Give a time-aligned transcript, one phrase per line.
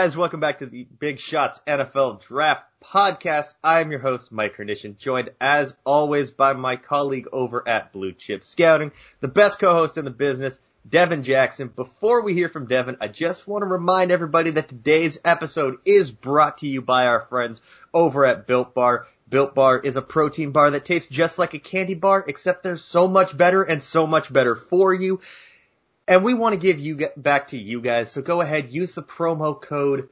[0.00, 3.52] Guys, welcome back to the Big Shots NFL Draft Podcast.
[3.62, 8.42] I'm your host, Mike Hernition, joined as always by my colleague over at Blue Chip
[8.42, 10.58] Scouting, the best co-host in the business,
[10.88, 11.68] Devin Jackson.
[11.68, 16.10] Before we hear from Devin, I just want to remind everybody that today's episode is
[16.10, 17.60] brought to you by our friends
[17.92, 19.06] over at Built Bar.
[19.28, 22.78] Built Bar is a protein bar that tastes just like a candy bar, except they're
[22.78, 25.20] so much better and so much better for you.
[26.10, 28.10] And we want to give you back to you guys.
[28.10, 30.08] So go ahead, use the promo code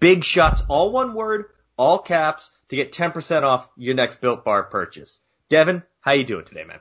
[0.00, 4.62] Big Shots, all one word, all caps, to get 10% off your next Built Bar
[4.62, 5.20] purchase.
[5.50, 6.80] Devin, how you doing today, man?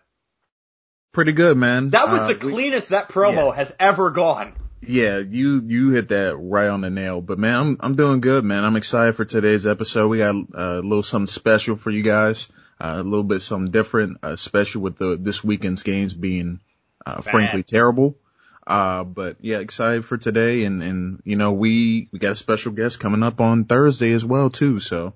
[1.12, 1.90] Pretty good, man.
[1.90, 3.56] That was uh, the cleanest we, that promo yeah.
[3.56, 4.54] has ever gone.
[4.80, 7.20] Yeah, you you hit that right on the nail.
[7.20, 8.64] But man, I'm I'm doing good, man.
[8.64, 10.08] I'm excited for today's episode.
[10.08, 12.48] We got uh, a little something special for you guys.
[12.80, 16.60] Uh, a little bit something different, especially with the this weekend's games being
[17.06, 18.18] uh, frankly terrible.
[18.66, 20.64] Uh, but yeah, excited for today.
[20.66, 24.26] And, and, you know, we, we got a special guest coming up on Thursday as
[24.26, 24.80] well, too.
[24.80, 25.14] So.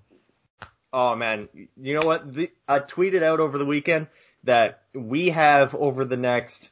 [0.91, 2.33] Oh man, you know what?
[2.33, 4.07] The, I tweeted out over the weekend
[4.43, 6.69] that we have over the next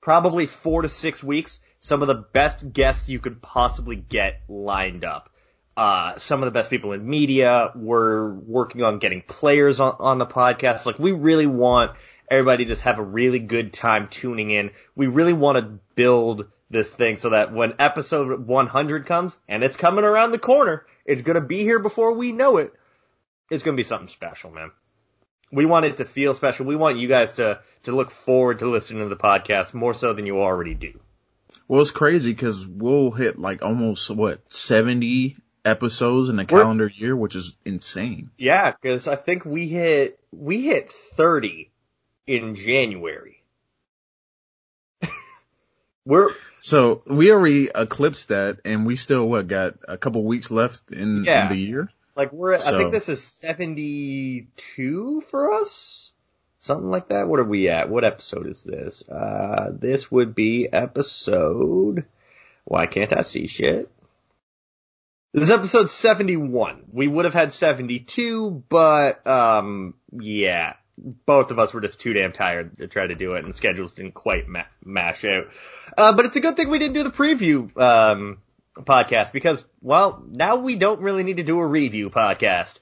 [0.00, 5.04] probably four to six weeks some of the best guests you could possibly get lined
[5.04, 5.30] up.
[5.76, 7.70] Uh, some of the best people in media.
[7.74, 10.86] We're working on getting players on, on the podcast.
[10.86, 11.92] Like we really want
[12.30, 14.70] everybody just have a really good time tuning in.
[14.94, 19.76] We really want to build this thing so that when episode 100 comes, and it's
[19.76, 22.72] coming around the corner, it's going to be here before we know it.
[23.50, 24.70] It's going to be something special, man.
[25.50, 26.66] We want it to feel special.
[26.66, 30.12] We want you guys to, to look forward to listening to the podcast more so
[30.12, 31.00] than you already do.
[31.66, 37.06] Well, it's crazy because we'll hit like almost what, 70 episodes in a calendar We're,
[37.06, 38.30] year, which is insane.
[38.36, 41.70] Yeah, because I think we hit, we hit 30
[42.28, 43.42] in January.
[46.04, 46.30] We're
[46.60, 51.24] so we already eclipsed that, and we still what got a couple weeks left in,
[51.24, 51.44] yeah.
[51.44, 51.90] in the year.
[52.14, 52.74] Like we're, so.
[52.74, 56.12] I think this is seventy two for us,
[56.58, 57.28] something like that.
[57.28, 57.88] What are we at?
[57.88, 59.08] What episode is this?
[59.08, 62.04] Uh, this would be episode.
[62.64, 63.90] Why can't I see shit?
[65.32, 66.86] This is episode 71.
[66.90, 70.74] We would have had 72, but, um, yeah,
[71.26, 73.92] both of us were just too damn tired to try to do it, and schedules
[73.92, 75.48] didn't quite ma- mash out.
[75.96, 78.38] Uh, but it's a good thing we didn't do the preview um,
[78.74, 82.78] podcast because, well, now we don't really need to do a review podcast.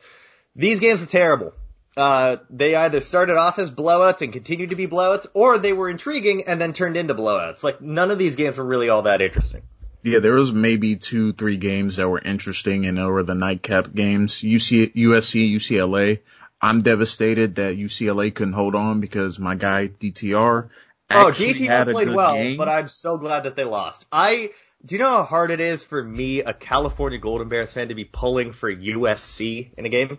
[0.55, 1.53] These games were terrible.
[1.97, 5.89] Uh, they either started off as blowouts and continued to be blowouts, or they were
[5.89, 7.63] intriguing and then turned into blowouts.
[7.63, 9.63] Like none of these games were really all that interesting.
[10.03, 14.35] Yeah, there was maybe two, three games that were interesting, and were the nightcap games.
[14.35, 16.21] UC, USC, UCLA.
[16.61, 20.69] I'm devastated that UCLA couldn't hold on because my guy DTR.
[21.11, 22.57] Oh, DTR played well, game.
[22.57, 24.07] but I'm so glad that they lost.
[24.11, 24.51] I
[24.85, 27.95] do you know how hard it is for me, a California Golden Bears fan, to
[27.95, 30.19] be pulling for USC in a game?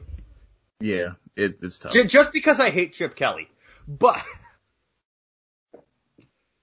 [0.80, 1.94] Yeah, it, it's tough.
[1.94, 3.50] Just because I hate Chip Kelly,
[3.88, 4.22] but.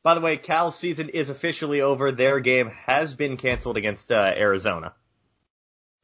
[0.02, 2.12] By the way, Cal's season is officially over.
[2.12, 4.92] Their game has been canceled against uh, Arizona.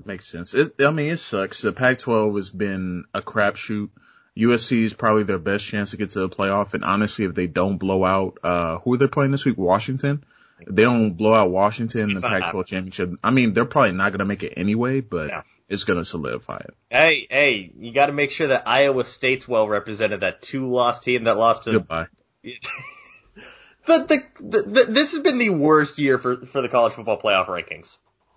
[0.04, 0.54] Makes sense.
[0.54, 1.62] It, I mean, it sucks.
[1.62, 3.90] The Pac-12 has been a crapshoot.
[4.36, 6.74] USC is probably their best chance to get to the playoff.
[6.74, 9.58] And honestly, if they don't blow out, uh, who are they playing this week?
[9.58, 10.24] Washington.
[10.60, 13.12] If they don't blow out Washington in the Pac-12 championship.
[13.24, 15.42] I mean, they're probably not going to make it anyway, but yeah.
[15.68, 16.74] it's going to solidify it.
[16.90, 20.20] Hey, hey, you got to make sure that Iowa State's well represented.
[20.20, 21.72] That two-loss team that lost to.
[21.72, 22.06] Goodbye.
[22.42, 27.46] the, the, the, this has been the worst year for for the college football playoff
[27.46, 27.96] rankings.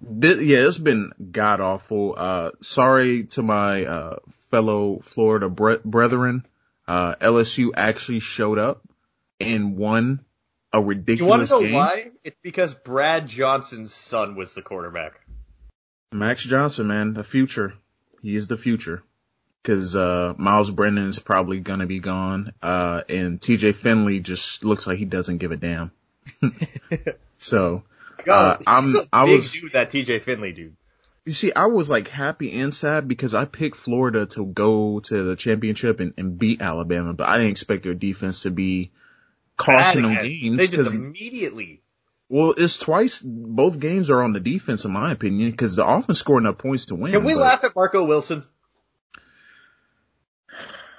[0.10, 2.16] This, yeah, it's been god awful.
[2.18, 4.16] Uh, sorry to my, uh,
[4.50, 6.46] fellow Florida bre- brethren.
[6.88, 8.82] Uh, LSU actually showed up
[9.40, 10.24] and won
[10.74, 11.74] a ridiculous You want to know game.
[11.74, 12.12] why?
[12.24, 15.22] It's because Brad Johnson's son was the quarterback.
[16.12, 17.74] Max Johnson, man, the future.
[18.22, 19.04] He is the future.
[19.64, 22.52] Cause, uh, Myles Brennan's probably gonna be gone.
[22.62, 25.92] Uh, and TJ Finley just looks like he doesn't give a damn.
[27.38, 27.84] so,
[28.28, 30.76] uh, I'm, I was, dude, that TJ Finley dude.
[31.26, 35.24] You see, I was like happy and sad because I picked Florida to go to
[35.24, 38.92] the championship and, and beat Alabama, but I didn't expect their defense to be
[39.56, 40.58] costing them games.
[40.58, 41.82] They just immediately.
[42.28, 43.22] Well, it's twice.
[43.22, 46.86] Both games are on the defense, in my opinion, because the offense scored enough points
[46.86, 47.12] to win.
[47.12, 47.40] Can we but...
[47.42, 48.44] laugh at Marco Wilson?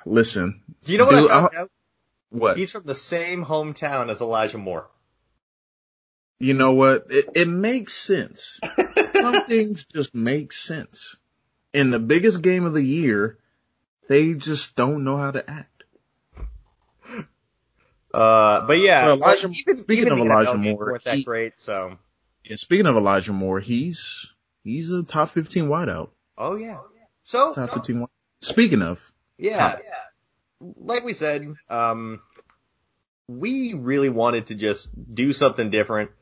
[0.07, 0.63] Listen.
[0.85, 1.71] Do you know what dude, I found out?
[2.31, 2.57] What?
[2.57, 4.89] He's from the same hometown as Elijah Moore.
[6.39, 7.07] You know what?
[7.11, 8.61] It, it makes sense.
[9.13, 11.17] Some things just make sense.
[11.73, 13.39] In the biggest game of the year,
[14.09, 15.75] they just don't know how to act.
[18.15, 21.55] Uh, but yeah, well, Elijah, even, speaking even of Elijah Moore, weren't that he, great.
[21.57, 21.99] So
[22.45, 24.31] yeah, speaking of Elijah Moore, he's
[24.63, 26.11] he's a top 15 wideout.
[26.39, 26.79] Oh yeah.
[27.25, 28.01] So top 15.
[28.01, 28.09] Wide.
[28.41, 29.81] Speaking of, yeah, top.
[30.61, 32.21] like we said, um,
[33.27, 36.13] we really wanted to just do something different.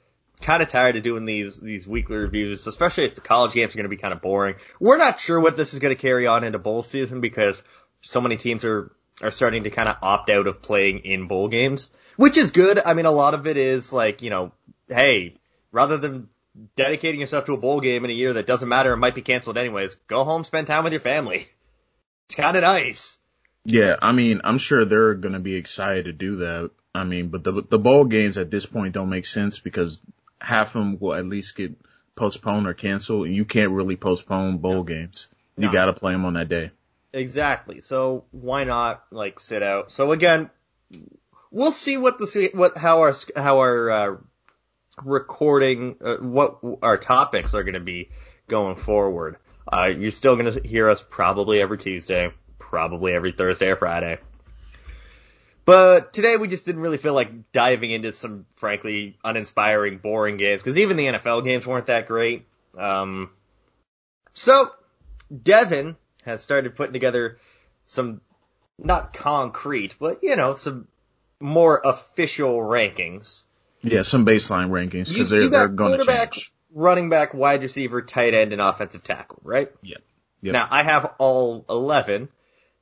[0.42, 3.76] Kind of tired of doing these these weekly reviews, especially if the college games are
[3.76, 4.56] going to be kind of boring.
[4.80, 7.62] We're not sure what this is going to carry on into bowl season because
[8.00, 8.92] so many teams are
[9.22, 12.80] are starting to kind of opt out of playing in bowl games, which is good.
[12.84, 14.52] I mean, a lot of it is like, you know,
[14.88, 15.36] hey,
[15.70, 16.28] rather than
[16.76, 19.22] dedicating yourself to a bowl game in a year that doesn't matter and might be
[19.22, 21.48] canceled anyways, go home, spend time with your family.
[22.26, 23.18] It's kind of nice.
[23.64, 26.70] Yeah, I mean, I'm sure they're going to be excited to do that.
[26.94, 30.00] I mean, but the the bowl games at this point don't make sense because
[30.42, 31.72] half of them will at least get
[32.14, 35.28] postponed or canceled, and you can't really postpone bowl games.
[35.56, 35.72] You no.
[35.72, 36.70] got to play them on that day.
[37.12, 37.80] Exactly.
[37.80, 39.90] So why not like sit out?
[39.90, 40.50] So again,
[41.50, 44.16] we'll see what the what how our how our uh,
[45.04, 48.10] recording uh, what our topics are going to be
[48.48, 49.36] going forward.
[49.70, 54.18] Uh, you're still going to hear us probably every Tuesday, probably every Thursday or Friday.
[55.64, 60.62] But today we just didn't really feel like diving into some frankly uninspiring, boring games
[60.62, 62.46] because even the NFL games weren't that great.
[62.76, 63.30] Um,
[64.34, 64.70] so
[65.42, 67.38] Devin has started putting together
[67.86, 68.20] some
[68.78, 70.88] not concrete, but you know, some
[71.40, 73.44] more official rankings.
[73.82, 76.52] Yeah, some baseline rankings because they're, they're going to change.
[76.74, 79.70] Running back, wide receiver, tight end, and offensive tackle, right?
[79.82, 79.98] Yeah.
[80.40, 80.52] Yep.
[80.54, 82.28] Now I have all eleven,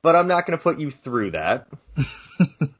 [0.01, 1.67] but I'm not going to put you through that.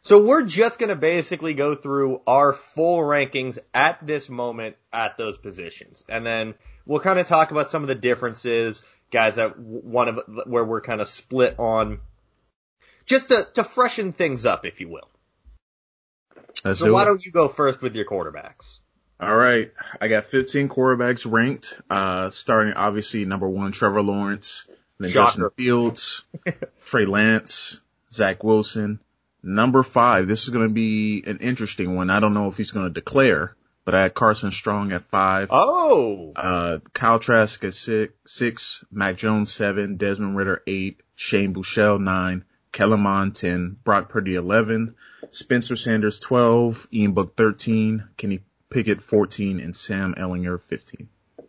[0.00, 5.16] so we're just going to basically go through our full rankings at this moment at
[5.16, 6.54] those positions, and then
[6.86, 10.80] we'll kind of talk about some of the differences, guys that one of where we're
[10.80, 12.00] kind of split on,
[13.04, 15.08] just to to freshen things up, if you will.
[16.64, 17.06] Let's so do why it.
[17.06, 18.80] don't you go first with your quarterbacks?
[19.20, 19.70] All right,
[20.00, 21.78] I got 15 quarterbacks ranked.
[21.90, 24.66] Uh, starting obviously number one, Trevor Lawrence,
[24.98, 25.26] then Shocker.
[25.26, 26.24] Justin Fields,
[26.86, 27.80] Trey Lance,
[28.10, 28.98] Zach Wilson.
[29.42, 32.10] Number five, this is going to be an interesting one.
[32.10, 35.48] I don't know if he's going to declare, but I had Carson Strong at five.
[35.50, 36.32] Oh.
[36.36, 42.44] Uh, Kyle Trask at six, six, Mac Jones seven, Desmond Ridder eight, Shane Buechele nine,
[42.72, 44.94] Kellen Mond ten, Brock Purdy eleven,
[45.30, 51.08] Spencer Sanders 12, Ian Book 13, Kenny Pickett 14, and Sam Ehlinger 15.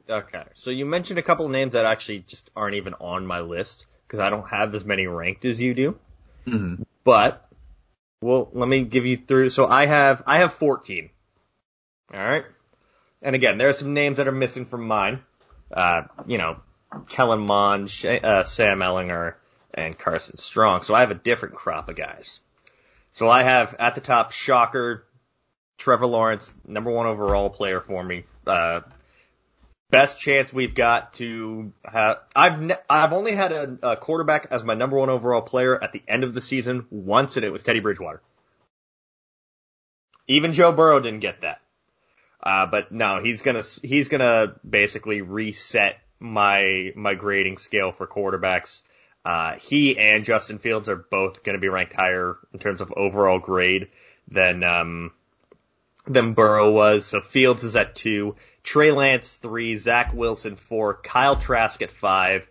[0.10, 3.40] Okay, so you mentioned a couple of names that actually just aren't even on my
[3.40, 6.00] list because I don't have as many ranked as you do.
[6.46, 6.84] Mm-hmm.
[7.04, 7.48] But
[8.22, 9.50] well, let me give you through.
[9.50, 11.10] So I have I have 14.
[12.14, 12.46] All right,
[13.22, 15.22] and again, there are some names that are missing from mine.
[15.72, 16.58] Uh, you know,
[17.10, 19.36] Kellen Mond, uh, Sam Ehlinger,
[19.74, 20.84] and Carson Strong.
[20.84, 22.42] So I have a different crop of guys.
[23.14, 25.06] So I have at the top, shocker,
[25.78, 28.26] Trevor Lawrence, number one overall player for me.
[28.46, 28.82] Uh,
[29.92, 32.20] best chance we've got to have.
[32.36, 35.92] I've ne- I've only had a, a, quarterback as my number one overall player at
[35.92, 38.22] the end of the season once, and it was Teddy Bridgewater.
[40.28, 41.60] Even Joe Burrow didn't get that.
[42.42, 48.82] Uh, but no, he's gonna he's gonna basically reset my my grading scale for quarterbacks.
[49.24, 52.92] Uh, he and Justin Fields are both going to be ranked higher in terms of
[52.98, 53.90] overall grade
[54.28, 55.12] than um,
[56.08, 57.06] than Burrow was.
[57.06, 62.48] So Fields is at two, Trey Lance three, Zach Wilson four, Kyle Trask at five,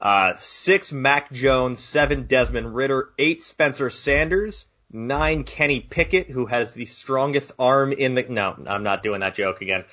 [0.00, 6.74] uh, six Mac Jones, seven Desmond Ridder, eight Spencer Sanders, nine Kenny Pickett, who has
[6.74, 8.24] the strongest arm in the.
[8.28, 9.84] No, I'm not doing that joke again.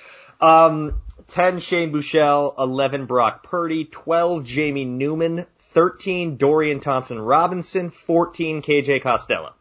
[0.41, 8.62] Um, 10 Shane Buechele, 11 Brock Purdy, 12 Jamie Newman, 13 Dorian Thompson Robinson, 14
[8.62, 9.53] KJ Costello.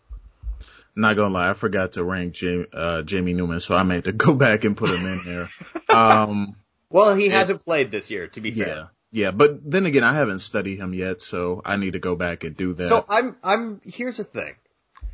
[0.99, 4.13] Not gonna lie, I forgot to rank Jamie, uh, Jamie Newman, so I made to
[4.27, 5.49] go back and put him in there.
[5.89, 6.57] Um,
[6.91, 8.67] well, he hasn't played this year, to be fair.
[8.67, 12.17] Yeah, yeah, but then again, I haven't studied him yet, so I need to go
[12.17, 12.89] back and do that.
[12.89, 13.81] So I'm, I'm.
[13.85, 14.57] Here's the thing.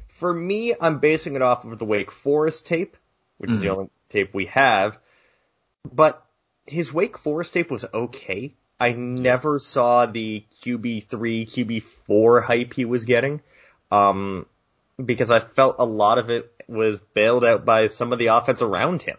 [0.09, 2.97] For me, I'm basing it off of the Wake Forest tape,
[3.37, 3.57] which mm-hmm.
[3.57, 3.79] is the mm-hmm.
[3.79, 4.99] only tape we have.
[5.93, 6.25] But
[6.67, 8.55] his Wake Forest tape was okay.
[8.81, 13.43] I never saw the QB3, QB4 hype he was getting.
[13.93, 14.47] Um,
[15.03, 18.63] because I felt a lot of it was bailed out by some of the offense
[18.63, 19.19] around him.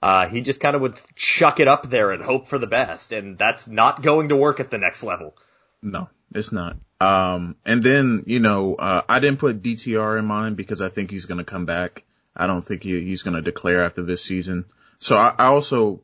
[0.00, 3.12] Uh, he just kind of would chuck it up there and hope for the best,
[3.12, 5.36] and that's not going to work at the next level.
[5.80, 6.76] No, it's not.
[7.00, 11.10] Um, and then, you know, uh, I didn't put DTR in mind because I think
[11.10, 12.04] he's going to come back.
[12.34, 14.64] I don't think he, he's going to declare after this season.
[14.98, 16.02] So I, I also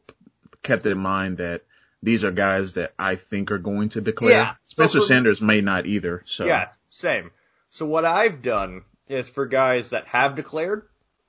[0.63, 1.63] kept in mind that
[2.03, 4.31] these are guys that I think are going to declare.
[4.31, 4.55] Yeah.
[4.67, 6.23] Spencer so Sanders may not either.
[6.25, 7.31] So yeah, same.
[7.71, 10.83] So what I've done is for guys that have declared,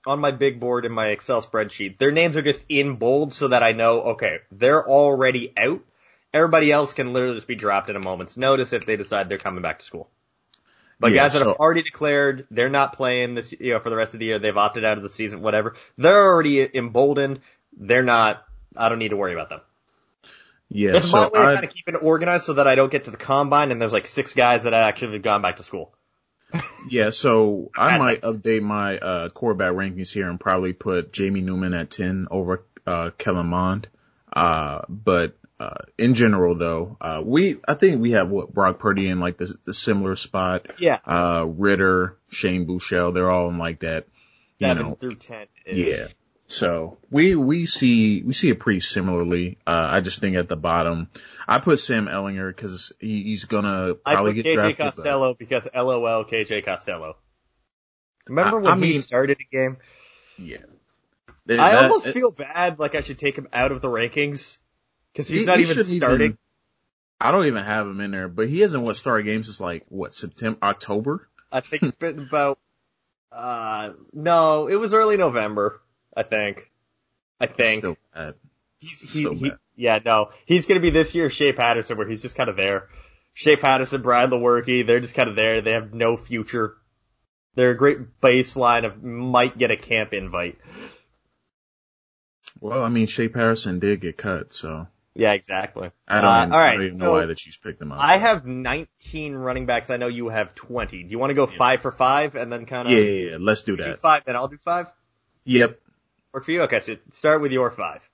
[0.05, 1.97] on my big board in my Excel spreadsheet.
[1.97, 5.81] Their names are just in bold so that I know, okay, they're already out.
[6.33, 9.37] Everybody else can literally just be dropped at a moment's notice if they decide they're
[9.37, 10.09] coming back to school.
[10.99, 13.89] But Yeah, guys that so- have already declared they're not playing this, you know, for
[13.89, 15.75] the rest of the year, they've opted out of the season, whatever.
[15.97, 17.39] They're already emboldened.
[17.77, 18.45] They're not.
[18.75, 19.61] I don't need to worry about them.
[20.71, 23.05] Yeah, my so way of kind of keeping it organized so that I don't get
[23.05, 25.93] to the combine and there's like six guys that actually have gone back to school.
[26.89, 31.73] Yeah, so I might update my uh quarterback rankings here and probably put Jamie Newman
[31.73, 33.87] at ten over uh Kellen Mond.
[34.31, 39.09] Uh, but uh, in general though, uh, we I think we have what Brock Purdy
[39.09, 40.67] in like the, the similar spot.
[40.77, 40.99] Yeah.
[41.05, 44.07] Uh, Ridder, Shane Buechele, they're all in like that.
[44.59, 45.47] You Seven know, through ten.
[45.65, 46.07] Yeah.
[46.51, 49.59] So we we see we see it pretty similarly.
[49.67, 51.07] Uh, I just think at the bottom,
[51.47, 54.77] I put Sam Ehlinger because he, he's gonna I probably put get KJ drafted.
[54.77, 57.17] but- Costello because LOL KJ Costello.
[58.27, 59.77] Remember I- when I he mean- started a game?
[60.39, 60.57] Yeah.
[61.47, 64.57] I That- almost it- feel bad like I should take him out of the rankings
[65.13, 66.37] because he's he- not he even shouldn't starting.
[67.21, 69.85] I don't even have him in there, but he hasn't what started games since like
[69.89, 71.27] what September, October.
[71.51, 72.57] I think it's been about
[73.31, 75.79] uh no, it was early November,
[76.19, 76.69] I think.
[77.39, 77.79] I think.
[77.79, 78.33] Still bad.
[78.79, 79.59] He's, he, so he, bad.
[79.75, 82.89] yeah, no, he's gonna be this year Shea Patterson, where he's just kind of there.
[83.33, 85.61] Shea Patterson, Brian Lewerke, they're just kind of there.
[85.61, 86.75] They have no future.
[87.55, 90.59] They're a great baseline of might get a camp invite.
[92.59, 95.91] Well, I mean, Shea Patterson did get cut, so Yeah, exactly.
[96.07, 97.91] I don't, Uh, even, all I don't even so know why that you picked him
[97.93, 97.99] up.
[98.01, 99.89] I have 19 running backs.
[99.89, 101.03] I know you have 20.
[101.03, 103.37] Do you want to go five for five and then kind of yeah, yeah, yeah,
[103.39, 103.99] let's do do that.
[103.99, 104.91] five, then I'll do five?
[105.45, 105.79] Yep.
[106.33, 106.61] Work for you?
[106.63, 108.07] Okay, so start with your five.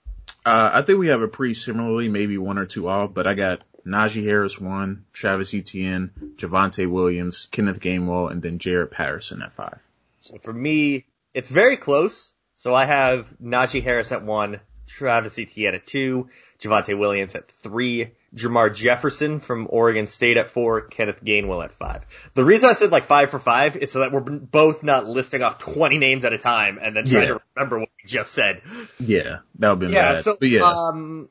[0.45, 3.33] Uh, I think we have a pretty similarly, maybe one or two off, but I
[3.33, 9.53] got Najee Harris one, Travis Etienne, Javonte Williams, Kenneth Gainwell, and then Jaret Patterson at
[9.53, 9.79] five.
[10.19, 12.31] So for me, it's very close.
[12.55, 16.29] So I have Najee Harris at one, Travis Etienne at two,
[16.59, 22.05] Javonte Williams at three, Jermar Jefferson from Oregon State at four, Kenneth Gainwell at five.
[22.33, 25.41] The reason I said like five for five is so that we're both not listing
[25.41, 27.33] off 20 names at a time and then trying Yeah.
[27.35, 28.61] to remember what we just said.
[28.99, 30.23] Yeah, that would be Yeah, bad.
[30.25, 31.29] so but yeah, um,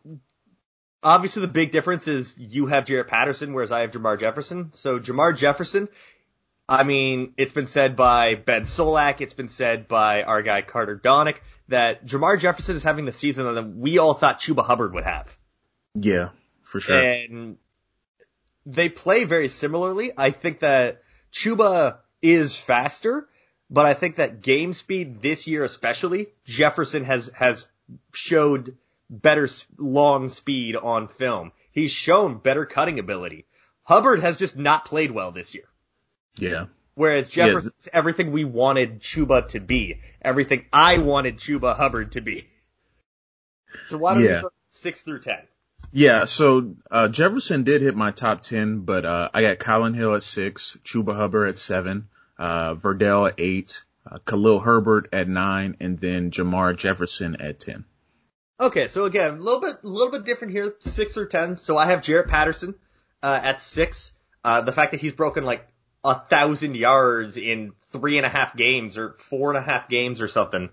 [1.03, 4.71] obviously the big difference is you have Jaret Patterson, whereas I have Jermar Jefferson.
[4.75, 5.89] So Jermar Jefferson,
[6.69, 10.99] I mean, it's been said by Ben Solak, it's been said by our guy Carter
[10.99, 11.37] Donick
[11.69, 15.37] that Jermar Jefferson is having the season that we all thought Chuba Hubbard would have.
[15.95, 16.31] yeah,
[16.75, 16.99] for sure.
[16.99, 17.57] And
[18.66, 20.11] they play very similarly.
[20.16, 21.02] I think that
[21.33, 23.28] Chuba is faster,
[23.71, 27.69] but I think that game speed this year especially, Jefferson has, has
[28.12, 28.76] showed
[29.09, 29.47] better
[29.78, 31.52] long speed on film.
[31.71, 33.47] He's shown better cutting ability.
[33.85, 35.69] Hubbard has just not played well this year.
[36.40, 40.00] yeah, Whereas Yeah, Jefferson's everything we wanted Chuba to be.
[40.23, 42.49] Everything I wanted Chuba Hubbard to be.
[43.87, 44.37] So why don't Yeah.
[44.37, 45.47] we go six through ten?
[45.95, 46.25] Yeah.
[46.25, 50.25] So uh, Jefferson did hit my top ten, but uh, I got Kylin Hill at
[50.25, 56.01] six, Chuba Hubbard at seven, uh, Verdell at eight, uh, Khalil Herbert at nine, and
[56.01, 57.85] then Jermar Jefferson at ten.
[58.59, 61.59] Okay, so again, a little bit, a little bit different here, six or ten.
[61.59, 62.75] So I have Jaret Patterson
[63.23, 64.15] uh, at six.
[64.43, 65.65] Uh, the fact that he's broken like
[66.03, 70.21] a thousand yards in three and a half games or four and a half games
[70.21, 70.71] or something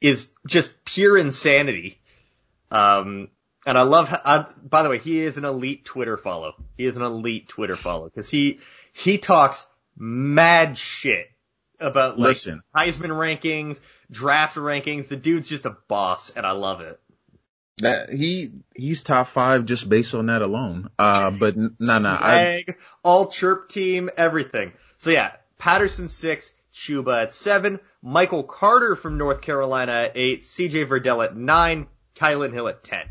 [0.00, 2.00] is just pure insanity.
[2.70, 3.28] Um,
[3.66, 4.08] and I love.
[4.12, 6.54] I, by the way, he is an elite Twitter follow.
[6.78, 8.60] He is an elite Twitter follow because he
[8.92, 9.66] he talks
[9.98, 11.26] mad shit
[11.80, 12.62] about like Listen.
[12.74, 13.80] Heisman rankings,
[14.10, 15.08] draft rankings.
[15.08, 17.00] The dude's just a boss, and I love it.
[17.78, 20.88] That he he's top five just based on that alone.
[20.98, 22.64] Uh, but n- nah, nah, I
[23.02, 24.72] all chirp team, everything.
[24.98, 30.86] So yeah, Patterson six, Chuba at seven, Michael Carter from North Carolina at eight, CJ
[30.86, 33.06] Verdell at nine, Kylin Hill at ten.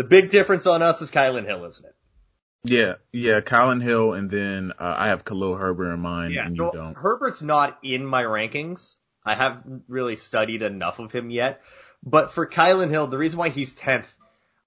[0.00, 1.94] The big difference on us is Kylin Hill, isn't it?
[2.64, 6.70] yeah yeah Kylin Hill, and then uh, I have Khalil Herbert in mind, and you
[6.70, 6.96] so don't.
[6.96, 8.96] Herbert's not in my rankings.
[9.26, 11.60] I haven't really studied enough of him yet.
[12.02, 14.06] But for Kylin Hill, the reason why he's 10th,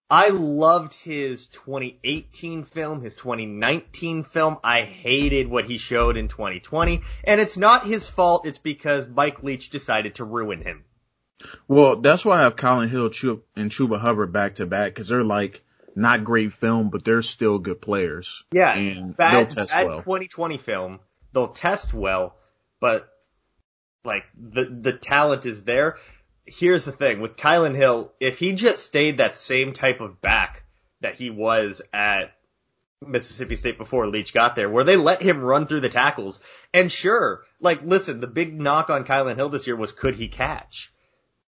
[0.07, 4.59] I loved his 2018 film, his 2019 film.
[4.63, 7.01] I hated what he showed in 2020.
[7.23, 8.45] And it's not his fault.
[8.45, 10.83] It's because Mike Leach decided to ruin him.
[11.67, 13.11] Well, that's why I have Kylin Hill
[13.55, 15.63] and Chuba Hubbard back to back because they're like
[15.95, 18.43] not great film, but they're still good players.
[18.51, 19.99] Yeah, and bad, they'll test bad well.
[19.99, 20.99] 2020 film.
[21.33, 22.35] They'll test well,
[22.79, 23.09] but
[24.03, 25.97] like the the talent is there.
[26.45, 30.63] Here's the thing with Kylin Hill, if he just stayed that same type of back
[31.01, 32.33] that he was at
[33.01, 36.39] Mississippi State before Leach got there, where they let him run through the tackles.
[36.73, 40.27] And sure, like, listen, the big knock on Kylin Hill this year was could he
[40.27, 40.92] catch?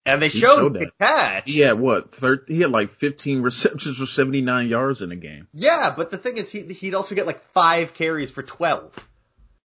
[0.07, 1.55] And they He showed, showed he catch.
[1.55, 2.15] Had what?
[2.47, 5.49] He had like 15 receptions for 79 yards in a game.
[5.53, 9.09] Yeah, but the thing is, he, he'd also get like five carries for 12.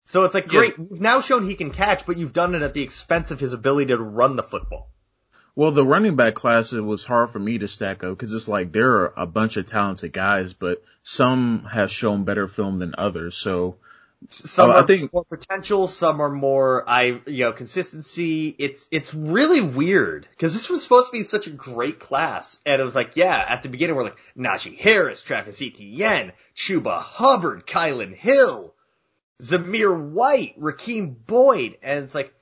[0.06, 0.60] So it's like, Yeah.
[0.60, 3.40] great, you've now shown he can catch, but you've done it at the expense of
[3.40, 4.90] his ability to run the football.
[5.54, 8.48] Well, the running back class, it was hard for me to stack up because it's
[8.48, 12.96] like there are a bunch of talented guys, but some have shown better film than
[12.98, 13.36] others.
[13.36, 13.76] So
[14.30, 18.56] Some uh, I are think- more potential, some are more, I, you know, consistency.
[18.58, 22.62] It's, it's really weird because this was supposed to be such a great class.
[22.66, 27.00] And it was like, yeah, at the beginning we're like, Najee Harris, Travis Etienne, Chuba
[27.02, 28.74] Hubbard, Kylin Hill,
[29.42, 31.78] Zamir White, Rakeem Boyd.
[31.82, 32.34] And it's like,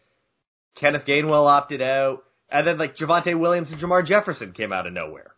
[0.75, 2.23] Kenneth Gainwell opted out.
[2.49, 5.33] And then like Javonte Williams and Jermar Jefferson came out of nowhere.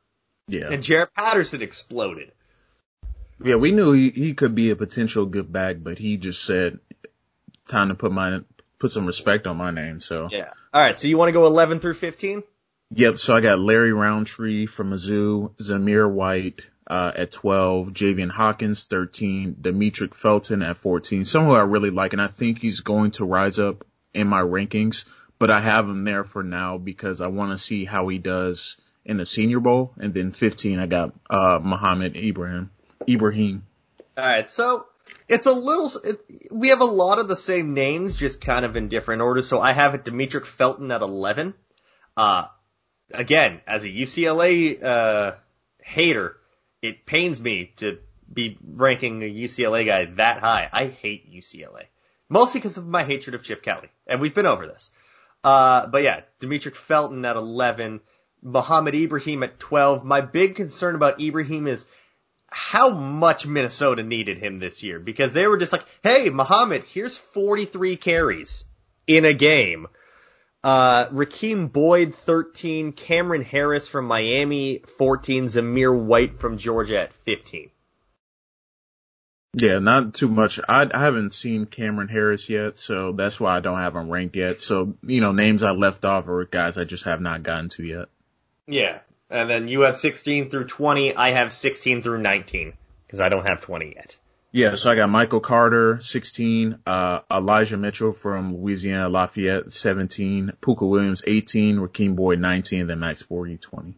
[0.47, 2.31] yeah, And Jaret Patterson exploded.
[3.43, 6.79] Yeah, we knew he, he could be a potential good back, but he just said,
[7.67, 8.39] time to put my,
[8.79, 9.99] put some respect on my name.
[9.99, 10.49] So Yeah.
[10.73, 10.97] All right.
[10.97, 12.43] So you want to go 11 through 15?
[12.93, 13.19] Yep.
[13.19, 19.55] So I got Larry Rountree from Mizzou, Zamir White uh, at 12, Javian Hawkins 13,
[19.61, 21.23] Demetric Felton at 14.
[21.25, 24.41] Someone who I really like, and I think he's going to rise up in my
[24.41, 25.05] rankings.
[25.39, 28.77] But I have him there for now because I want to see how he does
[29.05, 29.93] in the Senior Bowl.
[29.97, 32.71] And then 15, I got uh, Muhammad Ibrahim.
[33.07, 33.65] Ibrahim.
[34.17, 34.85] All right, so
[35.27, 35.91] it's a little.
[36.03, 36.19] It,
[36.51, 39.47] we have a lot of the same names, just kind of in different orders.
[39.47, 41.53] So I have it Demetric Felton at eleven.
[42.15, 42.45] Uh,
[43.13, 45.35] again, as a UCLA uh,
[45.83, 46.37] hater,
[46.81, 47.99] it pains me to
[48.31, 50.69] be ranking a UCLA guy that high.
[50.71, 51.85] I hate UCLA
[52.31, 54.89] mostly because of my hatred of Chip Kelly, and we've been over this.
[55.43, 58.01] Uh, but yeah, Demetric Felton at eleven.
[58.43, 60.03] Muhammad Ibrahim at 12.
[60.03, 61.85] My big concern about Ibrahim is
[62.51, 67.17] how much Minnesota needed him this year because they were just like, hey, Muhammad, here's
[67.17, 68.65] 43 carries
[69.07, 69.87] in a game.
[70.63, 72.91] Uh, Rakeem Boyd, 13.
[72.91, 75.45] Cameron Harris from Miami, 14.
[75.45, 77.71] Zamir White from Georgia at 15.
[79.53, 80.59] Yeah, not too much.
[80.67, 84.35] I, I haven't seen Cameron Harris yet, so that's why I don't have him ranked
[84.35, 84.61] yet.
[84.61, 87.83] So, you know, names I left off are guys I just have not gotten to
[87.83, 88.07] yet.
[88.67, 88.99] Yeah.
[89.31, 91.15] And then you have 16 through 20.
[91.15, 92.73] I have 16 through 19
[93.07, 94.17] because I don't have 20 yet.
[94.51, 100.87] Yeah, so I got Michael Carter, 16, uh, Elijah Mitchell from Louisiana Lafayette, 17, Pooka
[100.87, 103.95] Williams, 18, Rakeem Boyd, 19, then Max Borghi, 20.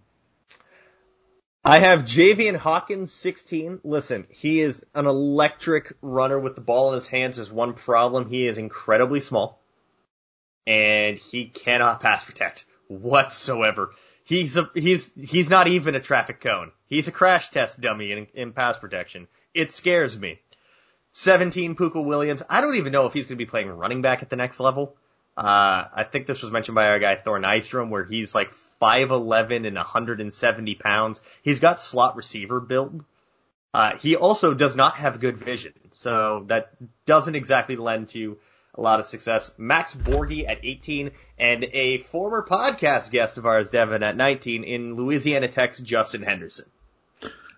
[1.65, 3.79] I have Javian Hawkins, 16.
[3.83, 7.37] Listen, he is an electric runner with the ball in his hands.
[7.37, 8.29] There's one problem.
[8.29, 9.59] He is incredibly small.
[10.67, 13.91] And he cannot pass protect whatsoever.
[14.25, 16.71] He's a, he's, he's not even a traffic cone.
[16.87, 19.27] He's a crash test dummy in, in pass protection.
[19.53, 20.39] It scares me.
[21.11, 22.41] 17, Pooka Williams.
[22.49, 24.59] I don't even know if he's going to be playing running back at the next
[24.59, 24.95] level.
[25.35, 29.67] Uh, I think this was mentioned by our guy Thor Nystrom, where he's like 5'11
[29.67, 31.21] and 170 pounds.
[31.41, 33.03] He's got slot receiver build.
[33.73, 36.73] Uh, he also does not have good vision, so that
[37.07, 38.37] doesn't exactly lend to
[38.75, 39.51] a lot of success.
[39.57, 44.95] Max Borghi at 18, and a former podcast guest of ours, Devin, at 19, in
[44.95, 46.65] Louisiana Tech's Justin Henderson.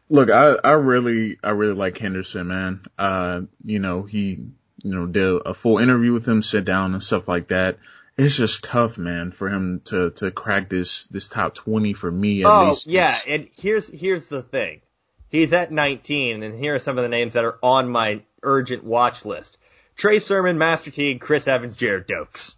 [0.09, 2.81] Look, I, I really, I really like Henderson, man.
[2.97, 4.39] Uh, you know, he,
[4.83, 7.79] you know, did a full interview with him, sit down and stuff like that.
[8.17, 12.41] It's just tough, man, for him to, to crack this, this top 20 for me
[12.41, 12.87] at oh, least.
[12.87, 14.81] yeah, and here's, here's the thing.
[15.29, 18.83] He's at 19, and here are some of the names that are on my urgent
[18.83, 19.57] watch list.
[19.95, 22.55] Trey Sermon, Master Teague, Chris Evans, Jared Dokes.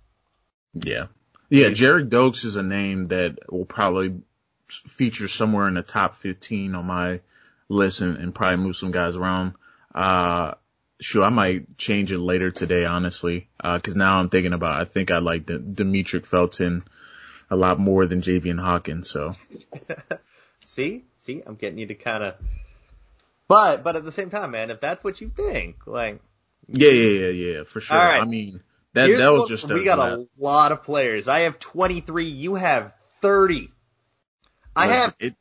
[0.74, 1.08] Yeah.
[1.50, 4.22] Yeah, Jared Dokes is a name that will probably
[4.70, 7.22] feature somewhere in the top 15 on my
[7.70, 9.54] list and, and probably move some guys around.
[9.94, 10.54] Uh,
[11.00, 14.86] sure, I might change it later today, honestly, uh, cause now I'm thinking about, I
[14.86, 16.84] think I like the Demetric Felton
[17.50, 19.34] a lot more than Javian Hawkins, so.
[20.66, 21.06] See?
[21.20, 21.42] See?
[21.46, 22.36] I'm getting you to kind of.
[23.48, 26.20] But, but at the same time, man, if that's what you think, like,
[26.70, 27.98] Yeah, yeah, yeah, yeah, for sure.
[27.98, 28.22] All right.
[28.22, 28.62] I mean,
[28.94, 30.20] that, here's that was what- just we got laugh.
[30.20, 31.28] a lot of players.
[31.28, 32.26] I have 23.
[32.26, 33.70] You have 30.
[34.76, 35.36] I have it,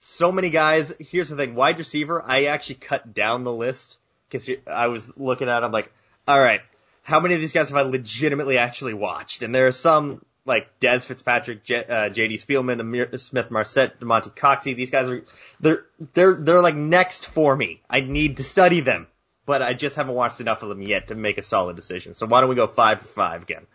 [0.00, 0.92] so many guys.
[0.98, 2.22] Here's the thing: wide receiver.
[2.24, 5.62] I actually cut down the list because I was looking at.
[5.62, 5.92] it, I'm like,
[6.26, 6.60] all right,
[7.02, 9.42] how many of these guys have I legitimately actually watched?
[9.42, 12.36] And there are some like Des Fitzpatrick, J, uh, J.D.
[12.36, 14.74] Spielman, Ihmir Smith, Marsette, Damonte Coxie.
[14.74, 15.24] These guys are
[15.60, 17.80] they're they're they're like next for me.
[17.88, 19.06] I need to study them,
[19.50, 22.14] but I just haven't watched enough of them yet to make a solid decision.
[22.14, 23.66] So why don't we go five for five again?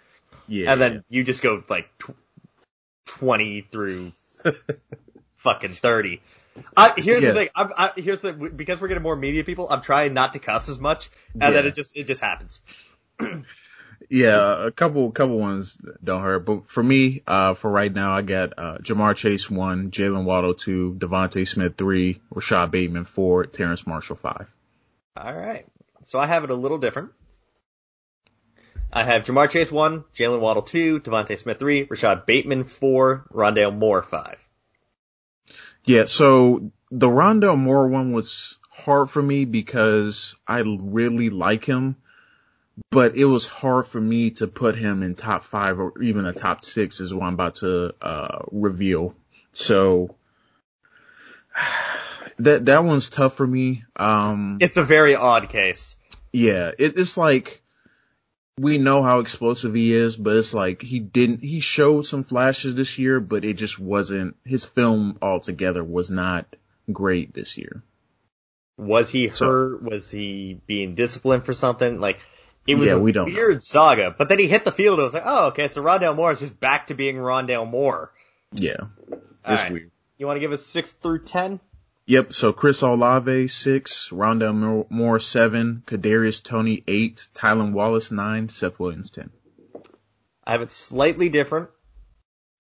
[0.47, 0.71] yeah.
[0.71, 2.15] and then you just go like tw-
[3.07, 4.13] 20 through
[5.35, 6.21] fucking 30.
[6.77, 7.31] I, here's Yeah.
[7.31, 7.49] the thing.
[7.53, 9.67] I'm, I, here's the because we're getting more media people.
[9.69, 12.61] I'm trying not to cuss as much, and then it just it just happens.
[14.09, 18.21] Yeah, a couple couple ones don't hurt, but for me, uh, for right now, I
[18.21, 23.87] got uh, Ja'Marr Chase one, Jaylen Waddle two, DeVonta Smith three, Rashod Bateman four, Terrace
[23.87, 24.47] Marshall five.
[25.17, 25.65] All right.
[26.03, 27.11] So I have it a little different.
[28.91, 33.75] I have Ja'Marr Chase one, Jaylen Waddle two, DeVonta Smith three, Rashod Bateman four, Rondale
[33.75, 34.37] Moore five.
[35.83, 41.95] Yeah, so the Rondale Moore one was hard for me because I really like him,
[42.91, 46.33] but it was hard for me to put him in top five or even a
[46.33, 49.15] top six is what I'm about to uh, reveal.
[49.51, 50.15] So
[52.39, 53.83] that that one's tough for me.
[53.95, 55.95] Um, It's a very odd case.
[56.33, 57.61] yeah, it, it's like
[58.59, 61.43] we know how explosive he is, but it's like he didn't.
[61.43, 64.35] He showed some flashes this year, but it just wasn't.
[64.45, 66.45] His film altogether was not
[66.91, 67.83] great this year.
[68.77, 69.83] Was he So- hurt?
[69.83, 71.99] Was he being disciplined for something?
[71.99, 72.19] Like
[72.67, 74.13] it was Yeah, a we don't weird saga.
[74.17, 74.99] But then he hit the field.
[74.99, 77.69] and It was like, oh, okay, so Rondale Moore is just back to being Rondale
[77.69, 78.11] Moore.
[78.53, 78.75] Yeah,
[79.09, 79.71] it's right.
[79.71, 79.91] weird.
[80.17, 81.59] You want to give us six through ten?
[82.07, 82.33] Yep.
[82.33, 89.09] So Chris Olave six, Rondale Moore- seven, Kadarius Toney eight, Tylan Wallace nine, Seth Williams
[89.09, 89.31] ten.
[90.43, 91.69] I have it slightly different.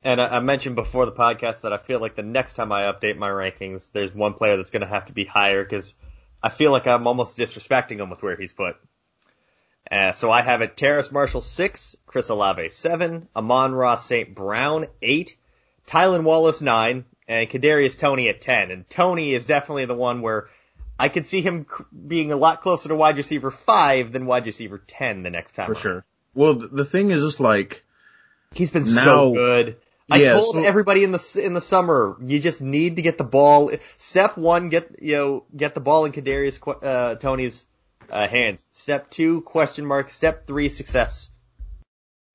[0.01, 2.83] And I, I mentioned before the podcast that I feel like the next time I
[2.83, 5.93] update my rankings, there's one player that's going to have to be higher because
[6.41, 8.75] I feel like I'm almost disrespecting him with where he's put.
[9.89, 14.33] Uh, so I have it Terrace Marshall six, Chris Olave seven, Amon-Ra St.
[14.33, 15.37] Brown eight,
[15.85, 18.71] Tylan Wallace nine, and Kadarius Toney at ten.
[18.71, 20.47] And Toney is definitely the one where
[20.99, 21.65] I could see him
[22.07, 25.67] being a lot closer to wide receiver five than wide receiver ten the next time.
[25.67, 25.81] For around.
[25.81, 26.05] sure.
[26.33, 27.83] Well, the thing is, it's like,
[28.53, 29.77] He's been Now- so good.
[30.09, 33.17] I Yeah, told so- everybody in the in the summer, you just need to get
[33.17, 33.71] the ball.
[33.97, 37.65] Step one, get you know get the ball in Kadarius uh, Toney's
[38.11, 38.67] uh, hands.
[38.71, 40.11] Step two, question mark.
[40.11, 41.29] Step three, success.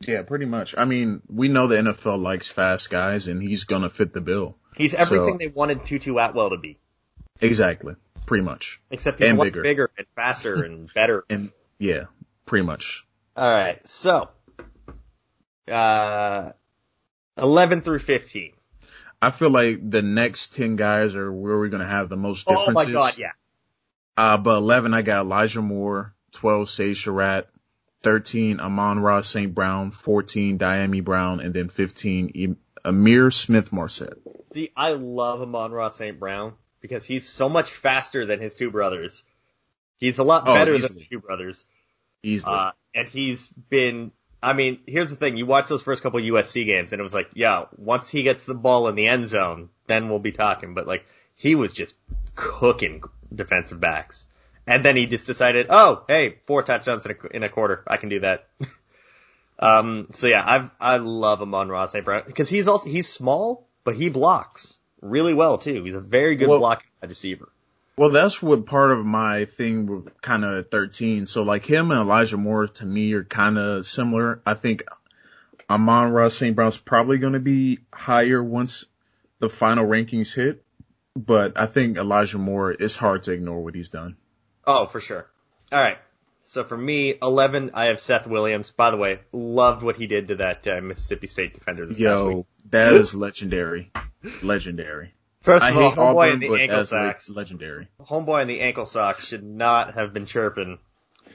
[0.07, 0.75] yeah, pretty much.
[0.77, 4.57] I mean, we know the NFL likes fast guys, and he's gonna fit the bill.
[4.81, 6.79] He's everything So- they wanted Tutu Atwell to be,
[7.41, 7.95] Exactly.
[8.27, 8.81] Pretty much.
[8.91, 9.63] except he's And bigger.
[9.63, 11.25] bigger and faster and better.
[11.29, 12.05] And yeah,
[12.47, 13.05] pretty much.
[13.37, 14.29] All right, so
[15.71, 16.53] uh,
[17.37, 18.53] eleven through fifteen.
[19.23, 22.69] I feel like the next ten guys are where we're gonna have the most differences.
[22.71, 23.33] Oh my god, yeah.
[24.17, 27.49] Uh, but 11, I got Elijah Moore, 12, Sage Surratt,
[28.03, 29.55] 13, Amon-Ra St.
[29.55, 34.19] Brown, 14, Dyami Brown, and then 15, E- Ihmir Smith-Marsette.
[34.55, 36.19] See, I love Amon-Ra St.
[36.19, 39.23] Brown because he's so much faster than his two brothers.
[39.99, 41.67] He's a lot Oh, better than his two brothers.
[42.23, 42.55] Easily.
[42.55, 44.13] Uh, and he's been,
[44.43, 45.37] I mean, here's the thing.
[45.37, 48.45] You watch those first couple USC games and it was like, yeah, once he gets
[48.45, 50.75] the ball in the end zone, then we'll be talking.
[50.75, 51.95] But like, he was just
[52.35, 53.03] cooking
[53.35, 54.27] defensive backs.
[54.67, 57.83] And then he just decided, oh, hey, four touchdowns in a, in a quarter.
[57.87, 58.49] I can do that.
[59.61, 62.05] um, so yeah, I've, I love Amon-Ra St.
[62.05, 65.85] Brown because he's also, he's small, but he blocks really well too.
[65.85, 67.49] He's a very good Well- blocking receiver.
[67.97, 71.27] well, that's what part of my thing with kind of 13.
[71.27, 74.41] So like him and Elijah Moore to me are kind of similar.
[74.45, 74.83] I think
[75.69, 76.57] Amon-Ra St.
[76.57, 78.87] Brown's probably going to be higher once
[79.39, 80.65] the final rankings hit.
[81.17, 84.17] But I think Elijah Moore, is hard to ignore what he's done.
[84.67, 85.27] Oh, for sure.
[85.73, 85.99] All right.
[86.45, 88.73] So for me, 11, I have Seth Williams.
[88.73, 92.25] By the way, loved what he did to that uh, Mississippi State defender this past
[92.25, 92.35] week.
[92.35, 93.93] Yo, that is legendary.
[94.43, 95.13] Legendary.
[95.43, 97.31] First I of all, homeboy in the ankle socks.
[97.31, 97.89] legendary.
[98.01, 100.79] Homeboy in the ankle socks should not have been chirping.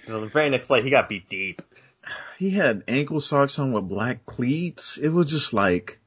[0.06, 1.62] The very next play, he got beat deep.
[2.38, 4.98] He had ankle socks on with black cleats.
[4.98, 6.00] It was just like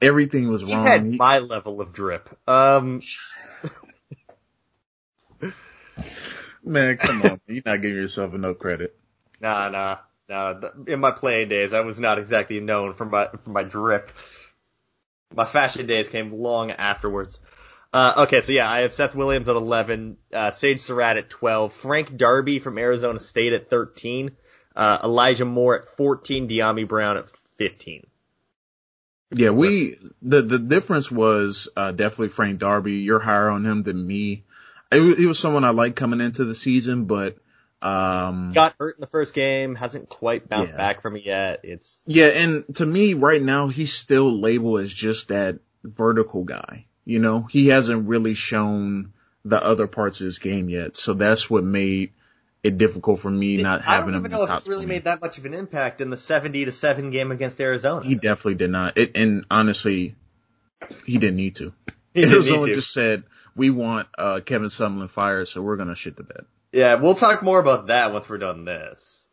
[0.00, 0.86] everything was He wrong.
[0.86, 2.28] had He- my level of drip.
[2.46, 3.00] Um,
[6.64, 7.40] man, come on.
[7.46, 8.96] You're not giving yourself enough credit.
[9.40, 9.98] nah, nah,
[10.28, 10.60] nah.
[10.86, 14.10] In my playing days, I was not exactly known for my for my drip.
[15.34, 17.40] My fashion days came long afterwards.
[17.92, 21.72] Uh, okay, so yeah, I have Seth Williams at 11, uh, Sage Surratt at 12,
[21.72, 24.32] Frank Darby from Arizona State at 13,
[24.74, 28.04] uh, Elijah Moore at 14, Dyami Brown at 15.
[29.30, 32.96] Yeah, we the the difference was uh, definitely Frank Darby.
[32.96, 34.44] You're higher on him than me.
[34.94, 37.36] It, wa- he was someone I liked coming into the season, but
[37.82, 40.78] um, Got hurt in the first game, hasn't quite bounced Yeah.
[40.78, 41.60] back from it yet.
[41.64, 46.86] It's Yeah, and to me right now he's still labeled as just that vertical guy.
[47.04, 49.12] You know, he hasn't really shown
[49.44, 50.96] the other parts of his game yet.
[50.96, 52.12] So that's what made
[52.62, 54.58] it difficult for me not I having don't him even in know the if top
[54.60, 54.94] it's really 20.
[54.96, 58.06] made that much of an impact in the 70 to 7 game against Arizona.
[58.06, 58.96] He definitely did not.
[58.96, 60.14] It, and honestly,
[61.04, 61.74] he didn't need to.
[62.14, 62.74] He didn't Arizona need to.
[62.76, 63.24] just said,
[63.56, 66.44] we want uh, Kevin Sumlin fired, so we're gonna shit the bed.
[66.72, 69.24] Yeah, we'll talk more about that once we're done this.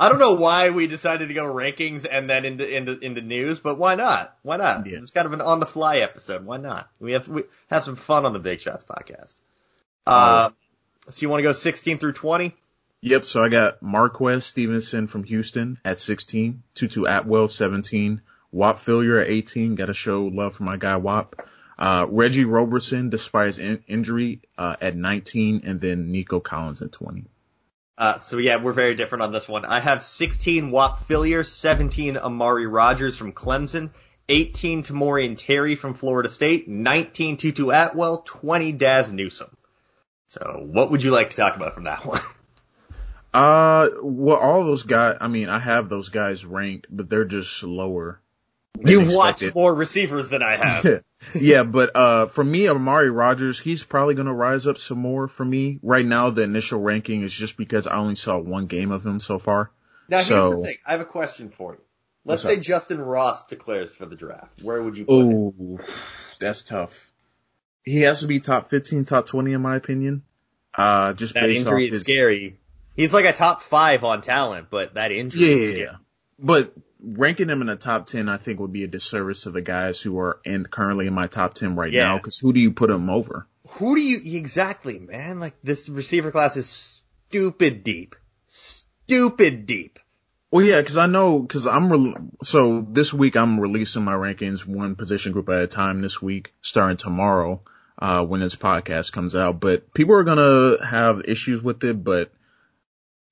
[0.00, 3.58] I don't know why we decided to go rankings and then into into into news,
[3.58, 4.36] but why not?
[4.42, 4.86] Why not?
[4.86, 4.98] Yeah.
[4.98, 6.44] It's kind of an on the fly episode.
[6.44, 6.88] Why not?
[7.00, 9.34] We have we have some fun on the Big Shots podcast.
[10.06, 10.50] Uh,
[11.10, 12.54] so you want to go 16 through 20?
[13.00, 13.26] Yep.
[13.26, 19.28] So I got Marquez Stevenson from Houston at 16, Tutu Atwell 17, Whop Philyor at
[19.28, 19.74] 18.
[19.74, 21.46] Got to show love for my guy Whop.
[21.78, 26.90] Uh, Reggie Roberson, despite his in- injury, uh, at 19, and then Nico Collins at
[26.90, 27.24] 20.
[27.96, 29.64] Uh, so yeah, we're very different on this one.
[29.64, 33.90] I have 16 Whop Philyor, 17 Amari Rogers from Clemson,
[34.28, 39.56] 18 Tamorrion Terry from Florida State, 19 Tutu Atwell, 20 Dazz Newsome.
[40.26, 42.20] So what would you like to talk about from that one?
[43.34, 47.62] Uh, well, all those guys, I mean, I have those guys ranked, but they're just
[47.62, 48.22] lower.
[48.82, 51.04] You've watched more receivers than I have.
[51.34, 55.44] yeah, but uh, for me, Amari Rogers, he's probably gonna rise up some more for
[55.44, 55.78] me.
[55.82, 59.20] Right now, the initial ranking is just because I only saw one game of him
[59.20, 59.70] so far.
[60.08, 60.76] Now here's the thing.
[60.86, 61.80] I have a question for you.
[62.24, 62.62] Let's say up?
[62.62, 64.62] Justin Ross declares for the draft.
[64.62, 65.32] Where would you put him?
[65.34, 65.78] Oh,
[66.40, 67.10] that's tough.
[67.84, 70.22] He has to be top 15, top 20 in my opinion.
[70.76, 72.58] Uh, just That based injury off is his, scary.
[72.96, 75.82] He's like a top five on talent, but that injury Yeah, is yeah, scary.
[75.84, 75.96] yeah.
[76.38, 79.60] But ranking him in the top 10, I think would be a disservice to the
[79.62, 82.04] guys who are in currently in my top 10 right Yeah.
[82.04, 82.18] now.
[82.18, 83.46] Cause who do you put him over?
[83.72, 85.40] Who do you exactly, man?
[85.40, 89.98] Like this receiver class is stupid deep, stupid deep.
[90.50, 94.64] Well, yeah, because I know, because I'm re- so this week I'm releasing my rankings
[94.66, 96.00] one position group at a time.
[96.00, 97.60] This week, starting tomorrow,
[97.98, 99.60] uh, when this podcast comes out.
[99.60, 102.02] But people are gonna have issues with it.
[102.02, 102.32] But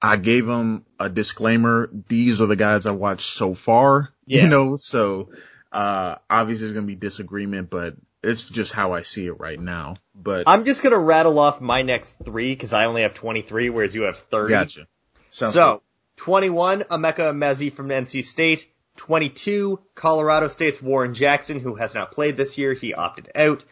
[0.00, 1.90] I gave them a disclaimer.
[2.08, 4.12] These are the guys I watched so far.
[4.28, 4.42] Yeah.
[4.42, 5.28] You know, so
[5.70, 9.94] uh, obviously there's gonna be disagreement, but it's just how I see it right now.
[10.16, 13.94] But I'm just gonna rattle off my next three because I only have 23, whereas
[13.94, 14.50] you have 30.
[14.50, 14.88] gotcha.
[15.30, 15.80] Sounds so,
[16.16, 18.68] 21, Emeka Mezi from NC State.
[18.96, 22.72] 22, Colorado State's Warren Jackson, who has not played this year.
[22.72, 23.64] He opted out.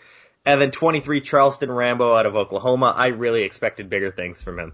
[0.44, 2.94] And then 23, Charleston Rambo out of Oklahoma.
[2.96, 4.72] I really expected bigger things from him.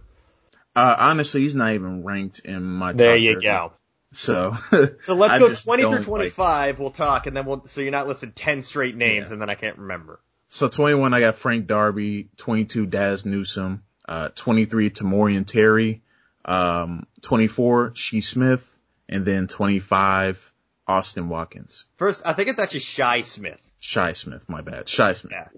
[0.77, 2.93] Uh, honestly, he's not even ranked in my.
[2.93, 3.47] There top you 30.
[3.47, 3.73] go.
[4.13, 4.57] So.
[5.03, 6.79] So let's I go 20 through don't like- 25.
[6.79, 9.35] we'll talk, and then we'll, so you're not listed 10 straight names, Yeah.
[9.35, 10.21] and then I can't remember.
[10.49, 16.03] So 21, I got Frank Darby, 22, Dazz Newsome, uh, 23, Tamorrion Terry,
[16.45, 18.77] um, 24, Shee Smith,
[19.09, 20.53] and then 25,
[20.89, 21.85] Austin Watkins.
[21.97, 23.61] First, I think it's actually Shi Smith.
[23.79, 24.89] Shi Smith, my bad.
[24.89, 25.33] Shi Smith.
[25.33, 25.49] Yeah.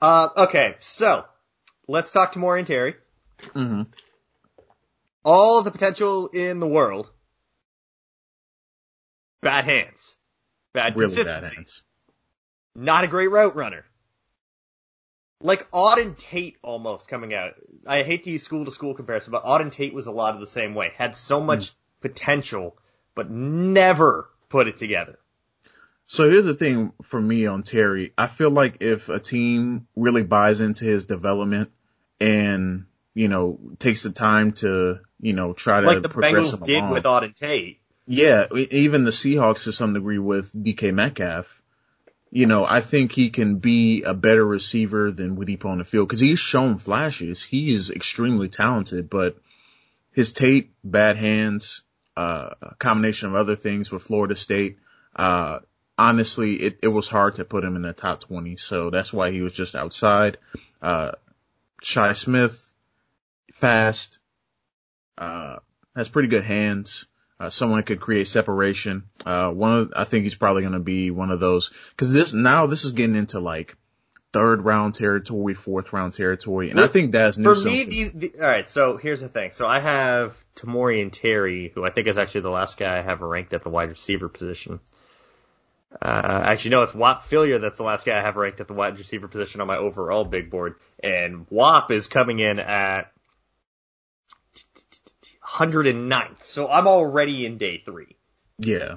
[0.00, 1.24] Uh, okay, so
[1.86, 2.94] let's talk to Maureen Terry.
[3.52, 3.82] hmm
[5.24, 7.10] All the potential in the world.
[9.40, 10.16] Bad hands.
[10.72, 11.56] Bad Really bad consistency.
[11.56, 11.82] hands.
[12.74, 13.84] Not a great route runner.
[15.40, 17.54] Like Auden Tate almost coming out.
[17.86, 20.40] I hate to use school to school comparison, but Auden Tate was a lot of
[20.40, 20.92] the same way.
[20.96, 21.46] Had so hmm.
[21.46, 22.76] much potential,
[23.14, 25.18] but never put it together.
[26.06, 28.14] So here's the thing for me on Terry.
[28.16, 31.70] I feel like if a team really buys into his development
[32.18, 32.86] and,
[33.18, 36.76] you know, takes the time to, you know, try to Like the progress Bengals did
[36.76, 36.92] along.
[36.92, 37.80] with Auden Tate.
[38.06, 41.60] Yeah, even the Seahawks to some degree with DK Metcalf.
[42.30, 45.78] You know, I think he can be a better receiver than what he put on
[45.78, 47.42] the field because he's shown flashes.
[47.42, 49.36] He is extremely talented, but
[50.12, 51.82] his tape, bad hands,
[52.16, 54.78] uh, a combination of other things with Florida State,
[55.16, 55.58] uh,
[55.98, 58.56] honestly, it, it was hard to put him in the top 20.
[58.58, 60.38] So that's why he was just outside.
[60.80, 61.12] Uh,
[61.82, 62.67] Shi Smith,
[63.52, 64.18] fast,
[65.16, 65.56] uh,
[65.96, 67.06] has pretty good hands
[67.40, 69.04] uh, someone could create separation.
[69.24, 72.34] Uh, one of, I think he's probably going to be one of those, cause this,
[72.34, 73.76] now this is getting into like
[74.32, 76.70] third round territory, fourth round territory.
[76.70, 77.70] And I think Daz For Newsom.
[77.70, 78.68] me, these, the, all right.
[78.68, 79.52] So here's the thing.
[79.52, 83.20] So I have Tamorrion Terry, who I think is actually the last guy I have
[83.20, 84.80] ranked at the wide receiver position.
[86.02, 88.74] Uh, actually, no, it's Whop Philyor that's the last guy I have ranked at the
[88.74, 93.10] wide receiver position on my overall big board, and Whop is coming in at
[95.48, 96.44] 109th.
[96.44, 98.16] So I'm already in day three.
[98.58, 98.96] yeah.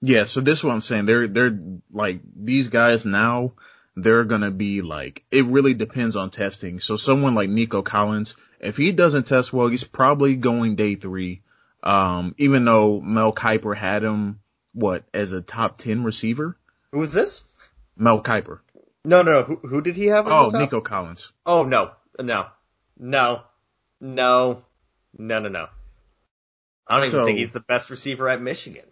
[0.00, 0.24] Yeah.
[0.24, 1.06] So this is what I'm saying.
[1.06, 1.58] They're, they're
[1.92, 3.52] like these guys now,
[3.94, 6.80] they're going to be like, it really depends on testing.
[6.80, 11.42] So someone like Nico Collins, if he doesn't test well, he's probably going day three.
[11.84, 14.40] Um, even though Mel Kiper had him,
[14.72, 16.56] what, as a top 10 receiver?
[16.92, 17.44] Who was this?
[17.96, 18.60] Mel Kiper.
[19.04, 19.42] No, no.
[19.42, 20.26] Who, who did he have?
[20.26, 20.50] Oh.
[20.50, 21.32] Nico Collins.
[21.44, 22.46] Oh no, no,
[22.98, 23.42] no,
[24.00, 24.62] no,
[25.18, 25.68] no, no, no.
[26.86, 28.84] I don't even So- think he's the best receiver at Michigan.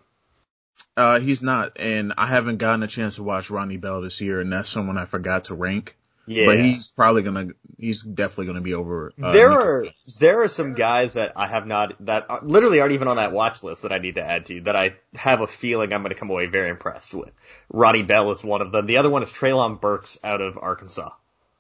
[0.97, 4.41] Uh, he's not, and I haven't gotten a chance to watch Ronnie Bell this year,
[4.41, 5.97] and that's someone I forgot to rank.
[6.27, 6.47] Yeah.
[6.47, 9.13] But he's probably gonna, he's definitely gonna be over.
[9.21, 9.87] Uh, there are
[10.21, 13.33] there are some guys that I have not that are, literally aren't even on that
[13.33, 16.13] watch list that I need to add to that I have a feeling I'm going
[16.13, 17.33] to come away very impressed with.
[17.69, 18.87] Ronnie Bell is one of them.
[18.87, 21.11] The other one is Treylon Burks out of Arkansas.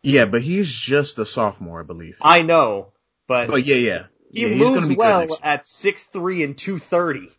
[0.02, 2.18] Yeah, but he's just a sophomore, I believe.
[2.20, 2.92] I know,
[3.26, 4.02] but But yeah, yeah.
[4.32, 7.30] He yeah, moves well at six three and two thirty.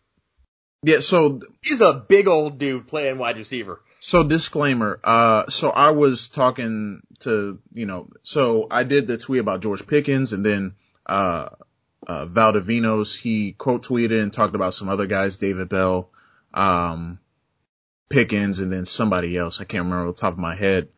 [0.82, 3.80] Yeah, so He's a big old dude playing wide receiver.
[4.00, 9.40] So disclaimer, uh, so I was talking to, you know, so I did the tweet
[9.40, 10.74] about George Pickens and then,
[11.06, 11.50] uh,
[12.04, 16.10] uh, Valdivinos, he quote tweeted and talked about some other guys, David Bell,
[16.52, 17.20] um,
[18.10, 19.60] Pickens and then somebody else.
[19.60, 20.88] I can't remember off the top of my head.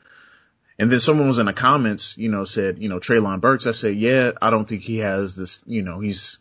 [0.79, 3.67] And then someone was in the comments, you know, said, you know, Treylon Burks.
[3.67, 6.39] I said, yeah, I don't think he has this, you know, he's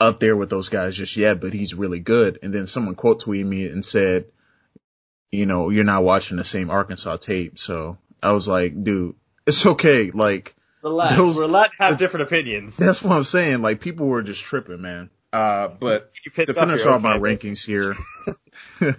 [0.00, 2.38] up there with those guys just yet, but he's really good.
[2.42, 4.26] And then someone quote tweeted me and said,
[5.30, 7.58] you know, you're not watching the same Arkansas tape.
[7.58, 10.10] So I was like, dude, it's okay.
[10.10, 11.16] Like, Relax.
[11.16, 12.78] Those- We're allowed to have different opinions.
[12.78, 13.60] that's what I'm saying.
[13.60, 15.10] Like, people were just tripping, man.
[15.32, 17.44] Uh, but You pissed to finish off my own fan base.
[17.44, 17.94] rankings here,
[18.82, 18.96] All right,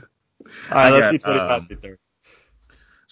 [0.70, 1.98] I let's got, see 25 um, through 30.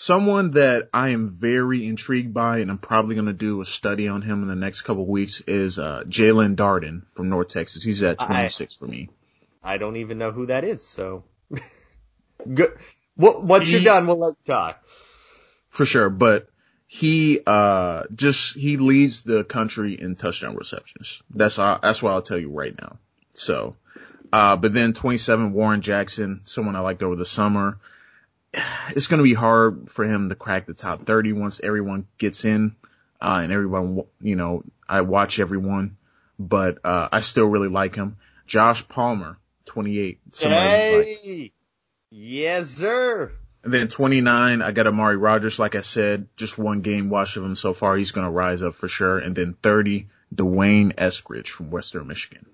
[0.02, 4.08] Someone that I am very intrigued by, and I'm probably going to do a study
[4.08, 7.84] on him in the next couple of weeks is, uh, Jaelon Darden from North Texas.
[7.84, 9.10] He's at I- 26 for me.
[9.62, 11.26] I don't even know who that is, so.
[12.54, 12.78] Good.
[13.18, 14.82] What, once you're done, we'll let you talk.
[15.68, 16.10] For sure.
[16.10, 16.48] But
[16.88, 21.22] he, uh, just, he leads the country in touchdown receptions.
[21.30, 23.00] That's, all, that's what I'll tell you right now.
[23.34, 23.76] So,
[24.32, 27.80] uh, but then 27, Warren Jackson, someone I liked over the summer.
[28.96, 32.46] It's going to be hard for him to crack the top 30 once everyone gets
[32.46, 32.76] in,
[33.22, 35.98] uh, and everyone, you know, I watch everyone,
[36.40, 38.18] but, uh, I still really like him.
[38.48, 40.20] Josh Palmer, 28.
[40.32, 41.52] somebody like- Hey!
[42.10, 43.32] Yes, sir!
[43.64, 47.44] and then 29, I got Amari Rogers, like I said, just one game watch of
[47.44, 47.96] him so far.
[47.96, 49.20] He's going to rise up for sure.
[49.20, 52.46] And then 30, D'Wayne Eskridge from Western Michigan.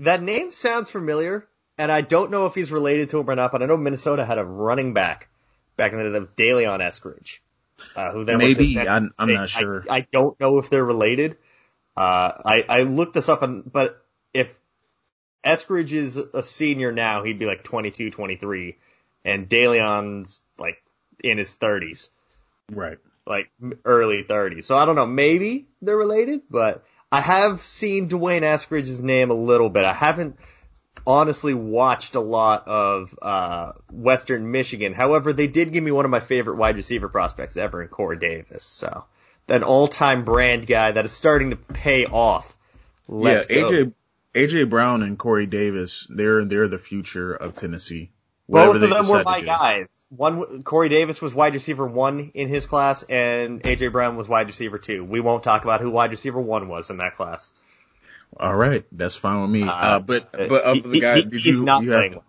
[0.00, 1.46] That name sounds familiar,
[1.82, 4.24] and I don't know if he's related to him or not, but I know Minnesota
[4.24, 5.28] had a running back
[5.76, 7.38] back in the day, that was DeLeon Eskridge.
[7.96, 9.84] Uh, who then Maybe, I'm, I'm not sure.
[9.90, 11.38] I, I don't know if they're related.
[11.96, 14.00] Uh, I, I looked this up and, but
[14.32, 14.56] if
[15.44, 18.76] Eskridge is a senior now, he'd be like 22, 23,
[19.24, 20.80] and DeLeon's like
[21.24, 22.10] in his 30s,
[22.70, 22.98] right.
[23.26, 23.50] like
[23.84, 24.62] early 30s.
[24.62, 29.34] So I don't know, maybe they're related, but I have seen D'Wayne Eskridge's name a
[29.34, 29.84] little bit.
[29.84, 30.36] I haven't
[31.06, 34.92] honestly watched a lot of uh, Western Michigan.
[34.92, 38.18] However, they did give me one of my favorite wide receiver prospects ever in Corey
[38.18, 38.64] Davis.
[38.64, 39.04] So
[39.48, 42.56] an all-time brand guy that is starting to pay off.
[43.08, 43.70] Let's yeah, go.
[43.70, 43.92] AJ,
[44.34, 48.10] AJ Brown and Corey Davis, they're, they're the future of Tennessee.
[48.48, 49.86] Both of them were my guys.
[50.10, 54.46] One, Corey Davis was wide receiver one in his class, and AJ Brown was wide
[54.46, 55.02] receiver two.
[55.04, 57.50] We won't talk about who wide receiver one was in that class.
[58.38, 58.84] All right.
[58.92, 59.62] That's fine with me.
[59.62, 62.22] Uh, Uh, but, but of he- the guy, did he's you, not you playing have,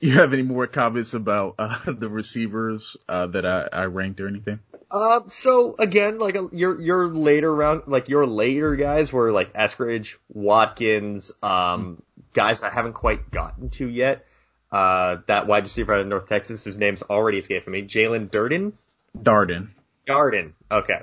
[0.00, 4.28] you have any more comments about, uh, the receivers, uh, that I, I ranked or
[4.28, 4.60] anything?
[4.90, 9.52] Uh, so again, like uh, your your later round, like your later guys were like
[9.54, 12.00] Eskridge, Watkins, um,
[12.32, 14.24] guys I haven't quite gotten to yet.
[14.70, 17.82] Uh, that wide receiver out of North Texas, his name's already escaping me.
[17.82, 18.74] Jalen Durden,
[19.20, 19.68] Darden.
[20.06, 20.54] Garden.
[20.70, 21.00] Okay,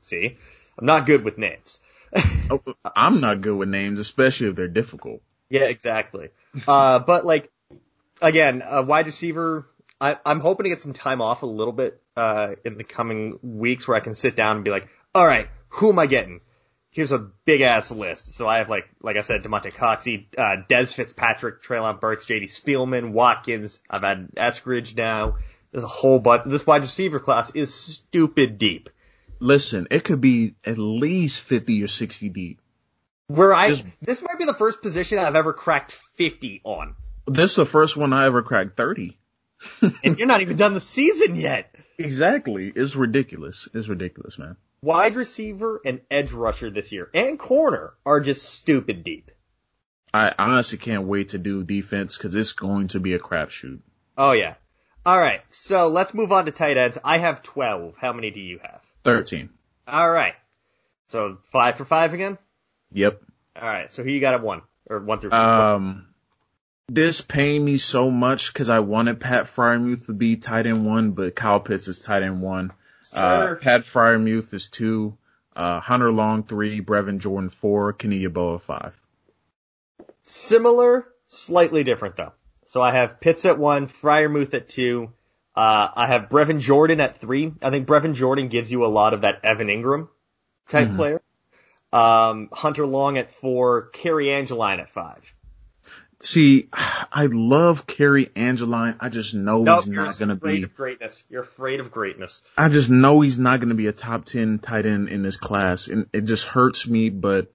[0.00, 0.38] see,
[0.78, 1.80] I'm not good with names.
[2.50, 2.60] Oh,
[2.94, 5.22] I'm not good with names, especially if they're difficult.
[5.48, 6.28] Yeah, exactly.
[6.68, 7.50] Uh, but like,
[8.20, 9.66] again, a wide receiver,
[10.00, 13.38] I, I'm hoping to get some time off a little bit, uh, in the coming
[13.42, 16.40] weeks where I can sit down and be like, all right, who am I getting?
[16.90, 18.34] Here's a big ass list.
[18.34, 22.44] So I have like, like I said, Damonte Coxie, uh, Dez Fitzpatrick, Treylon Burks, JD
[22.44, 23.80] Spielman, Watkins.
[23.90, 25.36] I've had Eskridge now.
[25.72, 26.44] There's a whole bunch.
[26.46, 28.90] This wide receiver class is stupid deep.
[29.44, 32.60] Listen, it could be at least 50 or 60 deep.
[33.26, 36.94] Where I, Just- this might be the first position I've ever cracked 50 on.
[37.26, 39.16] This is the first one I ever cracked 30.
[40.02, 41.74] And you're not even done the season yet.
[41.98, 42.72] Exactly.
[42.74, 43.68] It's ridiculous.
[43.74, 44.56] It's ridiculous, man.
[44.82, 49.30] wide receiver and edge rusher this year and corner are just stupid deep.
[50.12, 53.80] I honestly can't wait to do defense because it's going to be a crapshoot.
[54.16, 54.54] Oh yeah.
[55.06, 55.42] All right.
[55.50, 56.98] So let's move on to tight ends.
[57.04, 57.96] I have 12.
[57.96, 58.82] How many do you have?
[59.04, 59.50] 13.
[59.86, 60.34] All right.
[61.08, 62.38] So five for five again?
[62.92, 63.22] Yep.
[63.60, 63.92] All right.
[63.92, 66.06] So who you got at one or one through Um,
[66.88, 71.12] this pained me so much because I wanted Pat Freiermuth to be tight end one,
[71.12, 72.72] but Kyle Pitts is tight end one.
[73.14, 75.16] Uh, Pat Freiermuth is two.
[75.54, 76.80] Uh, Hunter Long three.
[76.80, 77.92] Brevin Jordan four.
[77.92, 79.00] Kenny Yeboah five.
[80.22, 82.32] Similar, slightly different though.
[82.66, 85.12] So I have Pitts at one, Freiermuth at two,
[85.56, 87.52] Uh, I have Brevin Jordan at three.
[87.62, 90.08] I think Brevin Jordan gives you a lot of that Evan Engram
[90.68, 90.96] type Mhm.
[90.96, 91.22] player.
[91.92, 95.32] Um, Hunter Long at four, Cary Angeline at five.
[96.18, 98.96] See, I love Cary Angeline.
[98.98, 101.22] I just know Nope, he's not going to afraid be, of greatness.
[101.28, 102.42] You're afraid of greatness.
[102.56, 105.36] I just know he's not going to be a top 10 tight end in this
[105.36, 105.86] class.
[105.86, 107.52] And it just hurts me, but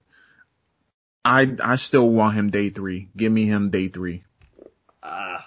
[1.22, 3.10] I, I still want him day three.
[3.14, 4.22] Give me him day three,
[5.02, 5.40] Uh,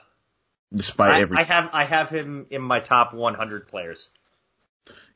[0.73, 1.45] despite I, everything.
[1.45, 4.09] I have I have him in my top 100 players.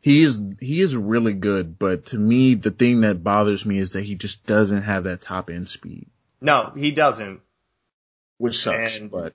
[0.02, 3.92] He is he is really good, but to me the thing that bothers me is
[3.92, 6.08] that he just doesn't have that top end speed,
[6.40, 7.42] No, he doesn't.
[8.38, 8.98] which sucks.
[8.98, 9.34] And- but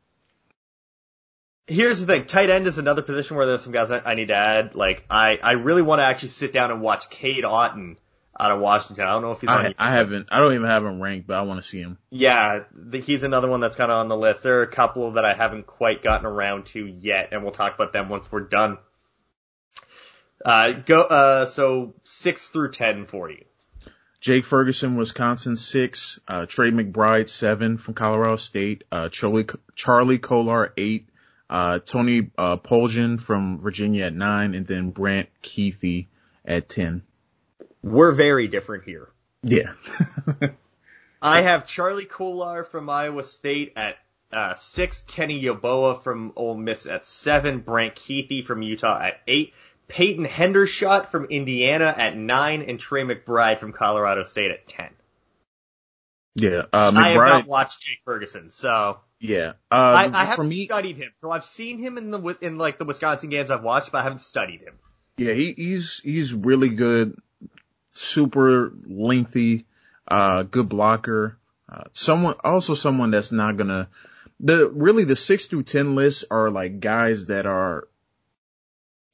[1.68, 4.28] Here's the thing, tight end is another position where there's some guys I, I need
[4.28, 4.74] to add.
[4.74, 7.96] Like, I, I really want to actually sit down and watch Cade Otton
[8.38, 9.04] out of Washington.
[9.06, 9.66] I don't know if he's on.
[9.66, 11.98] I, I haven't I don't even have him ranked, but I want to see him.
[12.10, 14.42] Yeah, the, he's another one that's kind of on the list.
[14.42, 17.74] There are a couple that I haven't quite gotten around to yet, and we'll talk
[17.74, 18.78] about them once we're done.
[20.44, 23.44] Uh, go, uh, so six through ten for you.
[24.20, 30.72] Jake Ferguson, Wisconsin six, uh, Trey McBride seven from Colorado State, uh, Charlie Charlie Kolar
[30.76, 31.08] eight,
[31.50, 36.06] uh, Tony uh, Poljan from Virginia at nine, and then Brant Kuithe
[36.44, 37.02] at ten.
[37.82, 39.08] We're very different here.
[39.42, 39.72] Yeah,
[41.22, 43.96] I have Charlie Kolar from Iowa State at
[44.32, 49.52] uh, six, Kenny Yeboah from Ole Miss at seven, Brant Kuithe from Utah at eight,
[49.88, 54.90] Peyton Hendershot from Indiana at nine, and Trey McBride from Colorado State at ten.
[56.34, 56.62] yeah.
[56.72, 59.52] Uh, I have not watched Jake Ferguson, so yeah.
[59.70, 61.12] Uh, I, I haven't me, studied him.
[61.20, 64.02] So I've seen him in the in like the Wisconsin games I've watched, but I
[64.02, 64.74] haven't studied him.
[65.18, 67.16] Yeah, he, he's he's really good,
[67.92, 69.66] super lengthy,
[70.08, 71.38] uh, good blocker.
[71.68, 73.88] Uh, someone also someone that's not gonna
[74.40, 77.88] the really the six through ten lists are like guys that are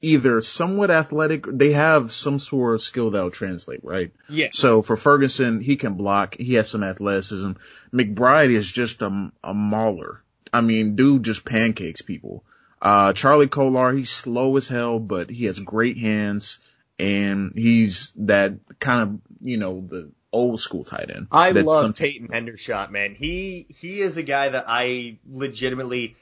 [0.01, 4.13] either somewhat athletic, they have some sort of skill that'll translate, right?
[4.29, 4.49] Yeah.
[4.53, 7.53] So for Ferguson, he can block, he has some athleticism.
[7.93, 10.23] McBride is just a, a mauler.
[10.53, 12.45] I mean, dude just pancakes people.
[12.81, 16.61] Uh, Charlie Kolar, he's slow as hell, but he has great hands
[16.99, 21.29] and he's that kind of, you know, the old school tight end.
[21.31, 23.15] I love some- Peyton Hendershot, man.
[23.15, 26.17] He he is a guy that I legitimately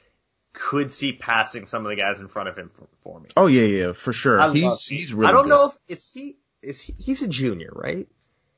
[0.53, 3.29] could see passing some of the guys in front of him for, for me.
[3.37, 4.39] Oh yeah, yeah, for sure.
[4.39, 5.29] I he's he's really.
[5.29, 5.49] I don't good.
[5.49, 8.07] know if is he is he, he's a junior, right?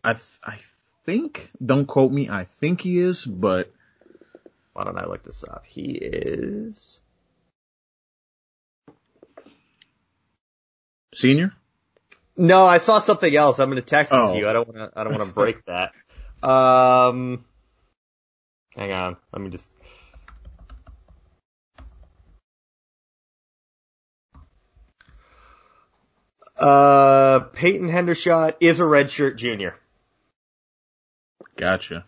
[0.04, 0.60] I th- I
[1.06, 1.50] think.
[1.66, 2.30] Don't quote me.
[2.30, 3.72] I think he is, but
[4.74, 5.66] Why don't I look this up?
[5.66, 7.02] He is
[11.14, 11.54] senior.
[12.40, 13.60] No, I saw something else.
[13.60, 14.32] I'm going to text it Oh.
[14.32, 14.48] to you.
[14.48, 14.98] I don't want to.
[15.00, 15.92] I don't want to break that.
[16.42, 17.44] Um,
[18.76, 19.18] hang on.
[19.34, 19.70] Let me just.
[26.58, 29.76] Uh, Peyton Hendershot is a redshirt junior.
[31.56, 32.06] Gotcha.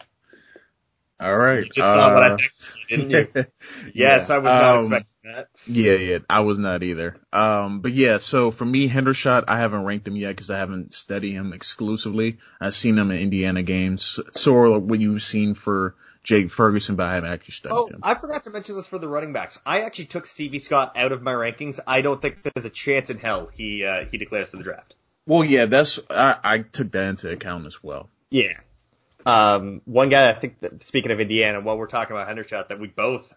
[1.21, 1.63] All right.
[1.65, 3.45] You just saw what I uh, texted you, didn't you?
[3.93, 4.35] Yes, Yeah.
[4.35, 5.47] I was not Um, expecting that.
[5.67, 7.15] Yeah, yeah, I was not either.
[7.31, 10.93] Um, but yeah, so for me, Hendershot, I haven't ranked him yet because I haven't
[10.93, 12.39] studied him exclusively.
[12.59, 17.05] I've seen him in Indiana games, sort of what you've seen for Jake Ferguson, but
[17.07, 17.99] I haven't actually studied Oh, him.
[18.03, 19.59] I forgot to mention this for the running backs.
[19.65, 21.79] I actually took Stevie Scott out of my rankings.
[21.85, 24.95] I don't think there's a chance in hell he uh, he declares for the draft.
[25.27, 28.09] Well, yeah, that's I, I took that into account as well.
[28.31, 28.53] Yeah.
[29.25, 32.79] Um, one guy I think that, speaking of Indiana, while we're talking about Hendershot, that
[32.79, 33.31] we both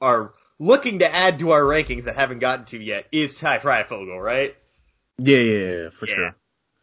[0.00, 4.20] are looking to add to our rankings that haven't gotten to yet is Ty Fryfogle,
[4.22, 4.54] right?
[5.18, 6.14] Yeah, yeah, yeah, for Yeah.
[6.14, 6.36] sure,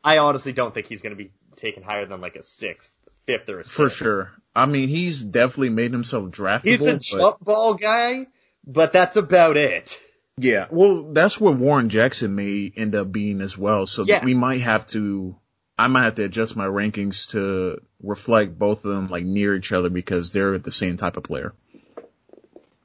[0.04, 3.50] I honestly don't think he's going to be taken higher than like a sixth, fifth,
[3.50, 3.76] or a sixth.
[3.76, 4.32] for sure.
[4.56, 6.64] I mean, he's definitely made himself draftable.
[6.64, 8.28] He's a but- jump ball guy,
[8.66, 10.00] but that's about it.
[10.38, 13.86] Yeah, well, that's what Warren Jackson may end up being as well.
[13.86, 14.24] So Yeah.
[14.24, 15.36] we might have to,
[15.78, 19.72] I might have to adjust my rankings to reflect both of them like near each
[19.72, 21.54] other because they're the same type of player.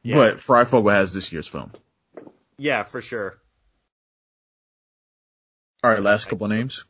[0.03, 0.17] Yeah.
[0.17, 1.73] But Fryfogle has this year's film.
[2.59, 3.39] Yeah, for sure.
[5.83, 6.85] All right, last couple of names.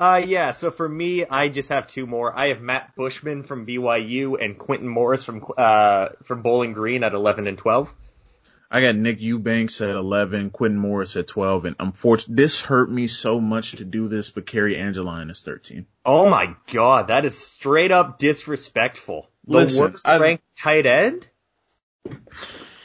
[0.00, 2.36] Uh, yeah, so for me, I just have two more.
[2.36, 7.14] I have Matt Bushman from BYU and Quintin Morris from, uh, from Bowling Green at
[7.14, 7.94] 11 and 12.
[8.70, 13.06] I got Nick Eubanks at 11, Quintin Morris at 12, and unfortunately, this hurt me
[13.06, 15.86] so much to do this, but Cary Angeline is 13.
[16.04, 19.28] Oh my god, that is straight up disrespectful.
[19.46, 21.26] The Listen, worst I- ranked tight end?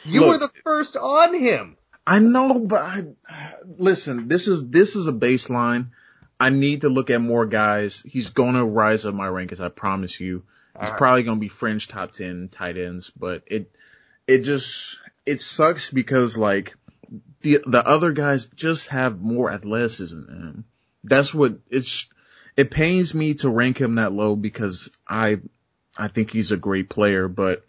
[0.04, 0.28] You Look.
[0.28, 1.76] were the first on him.
[2.06, 3.04] I know, but I,
[3.78, 5.90] listen, this is, this is a baseline.
[6.38, 8.02] I need to look at more guys.
[8.06, 9.60] He's going to rise up my rankings.
[9.60, 10.44] I promise you.
[10.74, 10.98] He's Alright.
[10.98, 13.70] probably going to be fringe top 10 tight ends, but it,
[14.26, 15.00] it just,
[15.30, 16.74] it sucks because like
[17.42, 20.64] the the other guys just have more athleticism than him.
[21.04, 22.08] That's what it's.
[22.56, 25.40] It pains me to rank him that low because I
[25.96, 27.64] I think he's a great player, but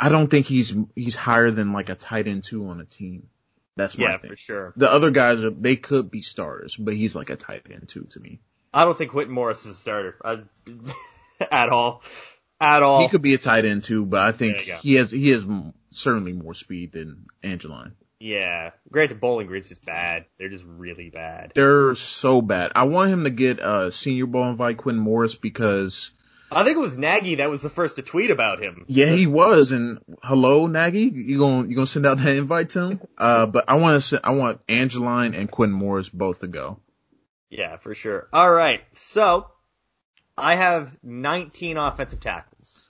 [0.00, 3.28] I don't think he's he's higher than like a tight end two on a team.
[3.76, 4.30] That's my Yeah, thing.
[4.30, 4.72] for sure.
[4.76, 8.04] The other guys are they could be starters, but he's like a tight end two
[8.10, 8.40] to me.
[8.72, 10.38] I don't think Quintin Morris is a starter I,
[11.50, 12.02] at all.
[12.60, 13.02] At all.
[13.02, 14.78] He could be a tight end too, but I think There you go.
[14.78, 15.44] he has he has
[15.92, 17.92] certainly more speed than Angeline.
[18.18, 18.70] yeah.
[18.90, 20.26] Granted, Bowling Green's just bad.
[20.38, 21.52] They're just really bad.
[21.54, 22.72] They're so bad.
[22.74, 26.10] I want him to get a Senior Bowl invite, Quinn Morris, because
[26.50, 28.84] I think it was Nagy that was the first to tweet about him.
[28.86, 29.72] yeah, he was.
[29.72, 33.00] And hello, Nagy, you gonna you gonna send out that invite to him?
[33.18, 36.80] Uh, but I want to I want Angeline and Quinn Morris both to go.
[37.50, 38.28] Yeah, for sure.
[38.32, 38.80] All right.
[38.94, 39.46] So,
[40.36, 42.82] I have 19 offensive tackles.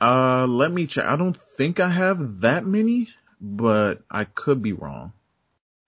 [0.00, 1.06] Uh, let me check.
[1.06, 3.08] I don't think I have that many,
[3.40, 5.12] but I could be wrong.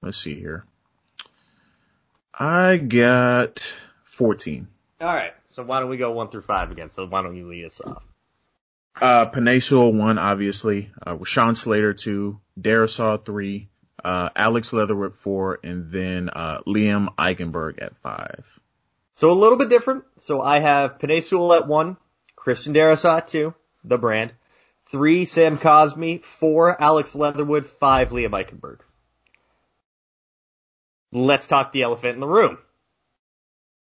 [0.03, 0.65] Let's see here.
[2.33, 3.61] I got
[4.05, 4.69] 14.
[5.01, 5.33] All right.
[5.47, 6.91] So why don't we go one through five again?
[6.91, 8.05] So why don't you lead us off?
[9.01, 10.91] Uh, Sewell one, obviously.
[11.05, 13.69] Uh, Rashawn Slater two, Darrisaw three,
[14.05, 18.45] uh, Alex Leatherwood four, and then, uh, Liam Eichenberg at five.
[19.15, 20.05] So a little bit different.
[20.19, 21.97] So I have Sewell at one,
[22.35, 23.55] Christian Darrisaw at two,
[23.85, 24.33] the brand.
[24.87, 26.24] Three, Sam Cosmi.
[26.24, 27.66] Four, Alex Leatherwood.
[27.66, 28.81] Five, Liam Eichenberg.
[31.12, 32.59] Let's talk the elephant in the room.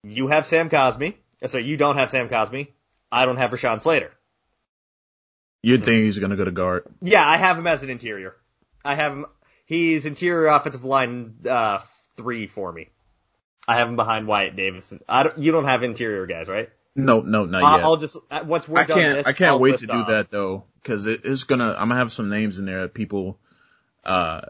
[0.02, 1.14] You have Sam Cosmi.
[1.42, 2.68] Uh, So you don't have Sam Cosmi.
[3.10, 4.12] I don't have Rashawn Slater.
[5.62, 6.84] You'd think he's gonna go to guard.
[7.02, 8.36] Yeah, I have him as an interior.
[8.84, 9.26] I have him.
[9.64, 11.80] He's interior offensive line uh,
[12.16, 12.88] three for me.
[13.66, 15.00] I have him behind Wyatt Davison.
[15.08, 16.70] I don't, you don't have interior guys, right?
[16.96, 17.84] No, no, not yet.
[17.84, 19.16] I'll just uh, once we're I done can't.
[19.18, 20.08] this, I can't I'll wait to do off.
[20.08, 21.70] that though, because it's gonna.
[21.78, 23.38] I'm gonna have some names in there that people.
[24.04, 24.40] Uh,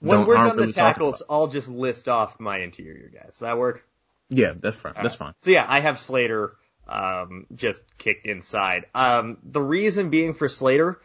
[0.00, 3.26] When we're done really the tackles, I'll just list off my interior guys.
[3.30, 3.84] Does that work?
[4.28, 4.94] Yeah, that's fine.
[5.00, 5.34] That's fine.
[5.42, 6.54] So yeah, I have Slater
[6.88, 8.86] um, just kicked inside.
[8.94, 11.00] Um, the reason being for Slater,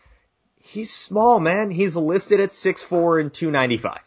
[0.62, 1.72] he's small, man.
[1.72, 4.00] He's listed at 6'4 and 295.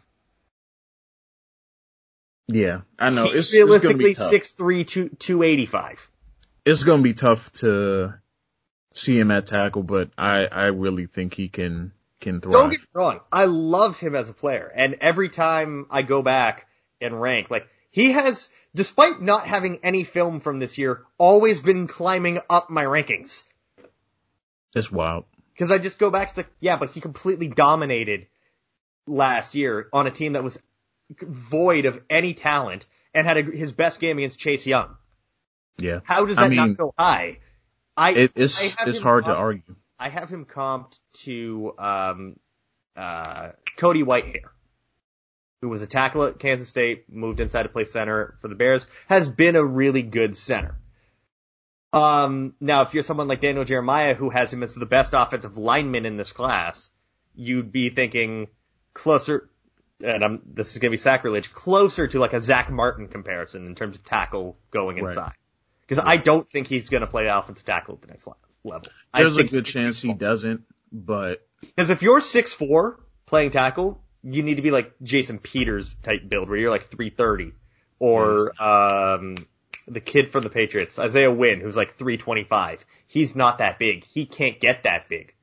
[2.49, 3.25] Yeah, I know.
[3.25, 4.33] He's It's, it's realistically tough.
[4.33, 6.09] 6'3, 2, 285.
[6.67, 8.13] It's gonna be tough to
[8.93, 12.53] see him at tackle, but I I really think he can can thrive.
[12.53, 13.21] Don't get me wrong.
[13.33, 14.71] I love him as a player.
[14.75, 16.67] And every time I go back
[17.01, 21.87] and rank, like, he has, despite not having any film from this year, always been
[21.87, 23.45] climbing up my rankings.
[24.75, 25.25] it's wild.
[25.59, 28.27] Cause I just go back to, yeah, but he completely dominated
[29.07, 30.59] last year on a team that was
[31.23, 34.97] void of any talent and had a, his best game against Chase Young.
[35.79, 37.39] Yeah, How does I that mean, not go high?
[37.97, 39.77] I, it, I it's it's hard to argue.
[39.99, 42.37] I have him comped to um,
[42.95, 44.51] uh, Cody Whitehair,
[45.61, 48.87] who was a tackle at Kansas State, moved inside to play center for the Bears,
[49.09, 50.79] has been a really good center.
[51.93, 55.57] Um, now, if you're someone like Daniel Jeremiah, who has him as the best offensive
[55.57, 56.91] lineman in this class,
[57.35, 58.49] you'd be thinking
[58.93, 59.49] closer,
[60.05, 63.67] and I'm, this is going to be sacrilege, closer to like a Zack Martin comparison
[63.67, 65.15] in terms of tackle going Right.
[65.87, 68.89] Because I don't think he's going to play offensive tackle at the next le- level.
[69.15, 74.03] I There's a good chance he doesn't, but Because if you're six four playing tackle,
[74.23, 77.53] you need to be like Jason Peters type build where you're like 330.
[77.99, 79.37] Or, um,
[79.89, 82.85] the kid from the Patriots, Isaiah Wynn, who's like 325.
[83.07, 84.05] He's not that big.
[84.05, 85.35] He can't get that big.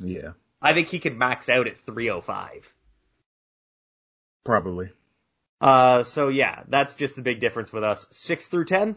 [0.00, 2.74] yeah, I think he could max out at 305.
[4.44, 4.90] probably.
[5.60, 8.06] Uh, so yeah, that's just the big difference with us.
[8.10, 8.96] Six through 10?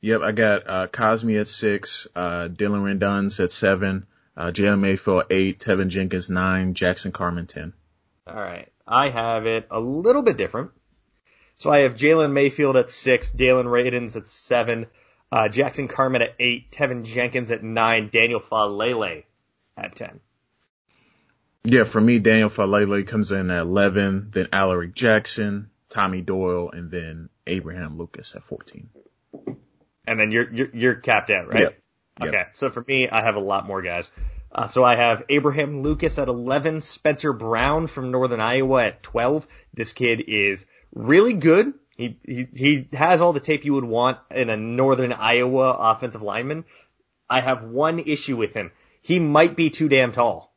[0.00, 4.06] Yep, I got uh Cosmi at six, uh Dillon Radunz at seven,
[4.36, 7.72] uh Jalen Mayfield eight, Teven Jenkins nine, Jackson Carman ten.
[8.28, 8.72] Alright.
[8.86, 10.70] I have it a little bit different.
[11.56, 14.86] So I have Jalen Mayfield at six, Dillon Radunz at seven,
[15.32, 19.24] uh, Jackson Carman at eight, Teven Jenkins at nine, Daniel Faalele
[19.76, 20.20] at ten.
[21.64, 26.92] Yeah, for me, Daniel Faalele comes in at eleven, then Alaric Jackson, Tommy Doyle, and
[26.92, 28.90] then Abraham Lucas at fourteen.
[30.06, 31.60] And then you're, you're, you're capped out, right?
[31.62, 31.78] Yep.
[32.20, 32.28] Yep.
[32.28, 32.44] Okay.
[32.54, 34.10] So for me, I have a lot more guys.
[34.52, 39.46] Uh, so I have Abraham Lucas at 11, Spencer Brown from Northern Iowa at 12.
[39.74, 41.74] This kid is really good.
[41.96, 46.22] He, he, he has all the tape you would want in a Northern Iowa offensive
[46.22, 46.64] lineman.
[47.28, 48.70] I have one issue with him.
[49.02, 50.54] He might be too damn tall.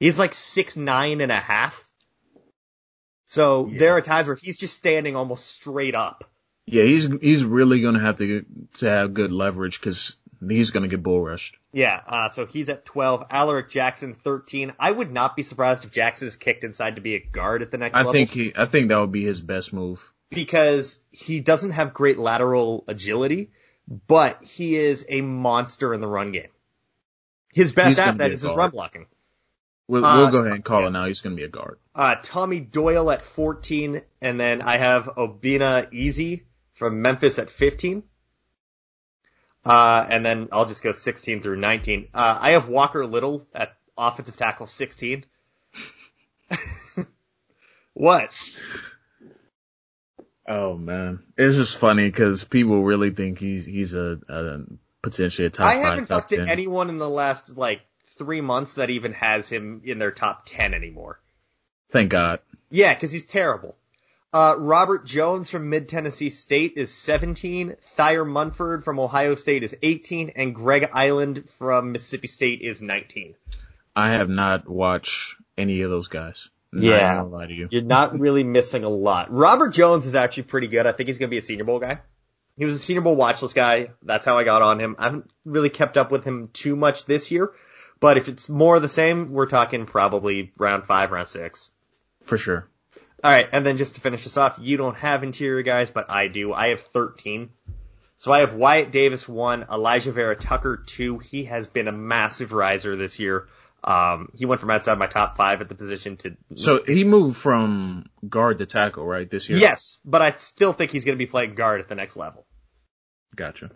[0.00, 1.84] He's like six nine and a half.
[3.26, 3.78] So Yeah.
[3.78, 6.24] there are times where he's just standing almost straight up.
[6.70, 8.44] Yeah, he's he's really gonna have to
[8.78, 10.16] to have good leverage because
[10.46, 11.56] he's gonna get bull rushed.
[11.72, 13.26] Yeah, uh, so he's at 12.
[13.30, 14.72] Alaric Jackson, 13.
[14.78, 17.70] I would not be surprised if Jackson is kicked inside to be a guard at
[17.70, 18.12] the next I level.
[18.12, 20.12] think he, I think that would be his best move.
[20.30, 23.50] because he doesn't have great lateral agility,
[24.06, 26.48] but he is a monster in the run game.
[27.54, 29.06] His best gonna asset be is his run blocking.
[29.88, 31.06] We'll, Uh, we'll go ahead and call it now.
[31.06, 31.78] He's gonna be a guard.
[31.94, 36.40] Uh, Tommy Doyle at 14, and then I have Obinna Eze
[36.78, 38.02] from Memphis at 15.
[39.64, 42.08] Uh, and then I'll just go 16 through 19.
[42.14, 45.26] Uh, I have Walker Little at offensive tackle 16.
[47.92, 48.30] what?
[50.46, 54.60] Oh man, it's just funny because people really think he's he's a, a
[55.02, 56.48] potentially a top I haven't talked to ten.
[56.48, 57.82] anyone in the last like
[58.18, 61.20] three months that even has him in their top 10 anymore.
[61.90, 62.40] Thank God.
[62.70, 63.76] Yeah, because he's terrible.
[64.32, 67.76] Uh, Robert Jones from Mid Tennessee State is 17.
[67.96, 73.34] Thayer Munford from Ohio State is 18, and Greg Eiland from Mississippi State is 19.
[73.96, 76.50] I have not watched any of those guys.
[76.72, 77.16] Yeah.
[77.16, 77.68] gonna lie to you.
[77.70, 79.32] You're not really missing a lot.
[79.32, 80.86] Robert Jones is actually pretty good.
[80.86, 82.00] I think he's going to be a Senior Bowl guy.
[82.58, 83.90] He was a Senior Bowl watchlist guy.
[84.02, 84.96] That's how I got on him.
[84.98, 87.52] I haven't really kept up with him too much this year,
[87.98, 91.70] but if it's more of the same, we're talking probably round five, round six.
[92.24, 92.68] For sure.
[93.24, 96.08] All right, and then just to finish this off, you don't have interior guys, but
[96.08, 96.52] I do.
[96.52, 97.50] I have 13.
[98.18, 101.18] So I have Wyatt Davis one, Alijah Vera Tucker two.
[101.18, 103.48] He has been a massive riser this year.
[103.82, 107.36] Um, he went from outside my top five at the position to So he moved
[107.36, 109.58] from guard to tackle, right, this year?
[109.58, 112.44] yes, but I still think he's going to be playing guard at the next level.
[113.36, 113.70] Gotcha.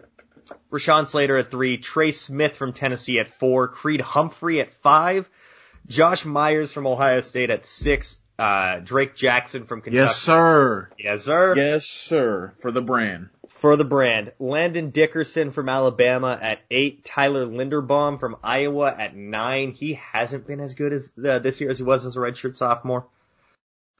[0.73, 5.29] Rashawn Slater at three, Trey Smith from Tennessee at four, Creed Humphrey at five,
[5.87, 10.01] Josh Myers from Ohio State at six, uh, Drake Jackson from Kentucky.
[10.01, 10.89] Yes, sir.
[10.99, 11.55] Yes, sir.
[11.57, 12.53] Yes, sir.
[12.59, 13.29] For the brand.
[13.49, 14.33] for the brand.
[14.41, 17.05] Landon Dickerson from Alabama at eight.
[17.05, 19.71] Tyler Linderbaum from Iowa at nine.
[19.71, 22.57] He hasn't been as good as uh, this year as he was as a redshirt
[22.57, 23.07] sophomore.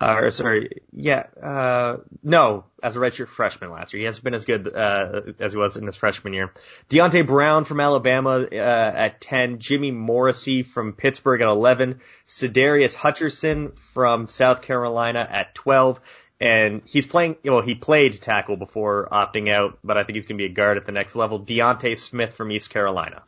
[0.01, 4.01] Uh, or sorry, yeah, uh, no, as a redshirt freshman last year.
[4.01, 6.53] He hasn't been as good uh, as he was in his freshman year.
[6.89, 9.61] Deonte Brown from Alabama uh, at 10.
[9.61, 12.01] Jimmy Morrissey from Pittsburgh at 11.
[12.27, 16.01] Sadarius Hutcherson from South Carolina at 12
[16.41, 17.37] and he's playing.
[17.45, 20.55] Well, he played tackle before opting out, but I think he's going to be a
[20.55, 21.39] guard at the next level.
[21.39, 23.23] D'Ante Smith from East Carolina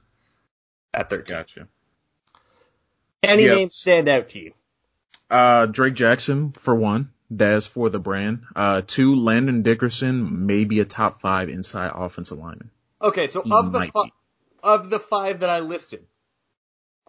[0.92, 1.36] at 13.
[1.36, 1.68] Gotcha.
[3.22, 3.56] Any Yep.
[3.56, 4.52] names stand out to you?
[5.34, 7.10] Uh, Drake Jackson for one.
[7.34, 8.44] Daz for the brand.
[8.54, 12.70] Uh, two, Landon Dickerson, maybe a top five inside offensive lineman.
[13.02, 14.12] Okay, so He of the fi-
[14.62, 16.06] of the five that I listed,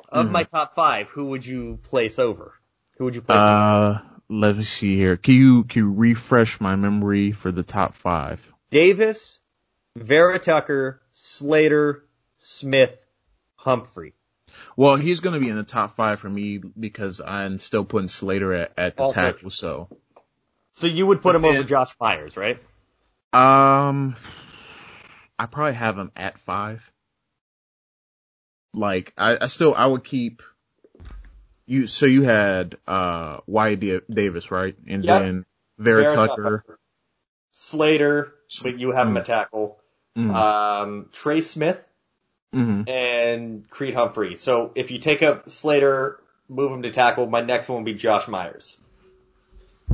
[0.09, 0.31] of Mhm.
[0.31, 2.53] my top five, who would you place over?
[2.97, 3.39] Who would you place?
[3.41, 3.51] over?
[3.51, 5.17] Uh, let me see here.
[5.17, 8.41] Can you, can you refresh my memory for the top five?
[8.71, 9.39] Davis,
[9.95, 12.03] Vera Tucker, Slater,
[12.39, 13.05] Smith,
[13.55, 14.13] Humphrey.
[14.77, 18.09] Well, he's going to be in the top five for me because I'm still putting
[18.09, 19.49] Slater at, at the Also- tackle.
[19.49, 19.87] So,
[20.73, 22.57] So you would put him over Josh Myers, right?
[23.33, 24.15] um,
[25.37, 26.89] I probably have him at five.
[28.73, 30.41] Like, I, I still, I would keep
[31.65, 31.87] you.
[31.87, 34.75] So you had, uh, Wyatt Davis, right?
[34.87, 35.21] And Yep.
[35.21, 35.45] then
[35.77, 36.65] Vera, Vera Tucker.
[37.51, 39.21] Slater, but you have him Mm.
[39.21, 39.79] a tackle.
[40.17, 41.85] Mm, Um, Trey Smith
[42.55, 42.89] mhm.
[42.89, 44.35] and Creed Humphrey.
[44.35, 47.93] So if you take up Slater, move him to tackle, my next one would be
[47.93, 48.77] Josh Myers.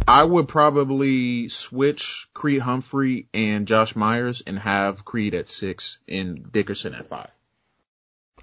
[0.08, 6.52] I would probably switch Creed Humphrey and Josh Myers and have Creed at six and
[6.52, 7.30] Dickerson at five.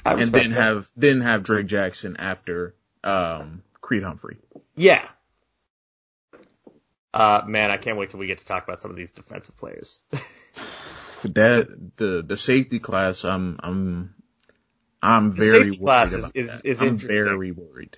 [0.05, 0.63] I and then that.
[0.63, 4.37] have then have Drake Jackson after um Creed Humphrey.
[4.77, 5.07] Yeah.
[7.13, 9.57] Uh, man, I can't wait till we get to talk about some of these defensive
[9.57, 10.01] players.
[11.23, 14.15] That the the safety class, I'm I'm
[15.03, 16.65] I'm The very worried class about is- that.
[16.65, 17.25] is I'm interesting.
[17.25, 17.97] very worried.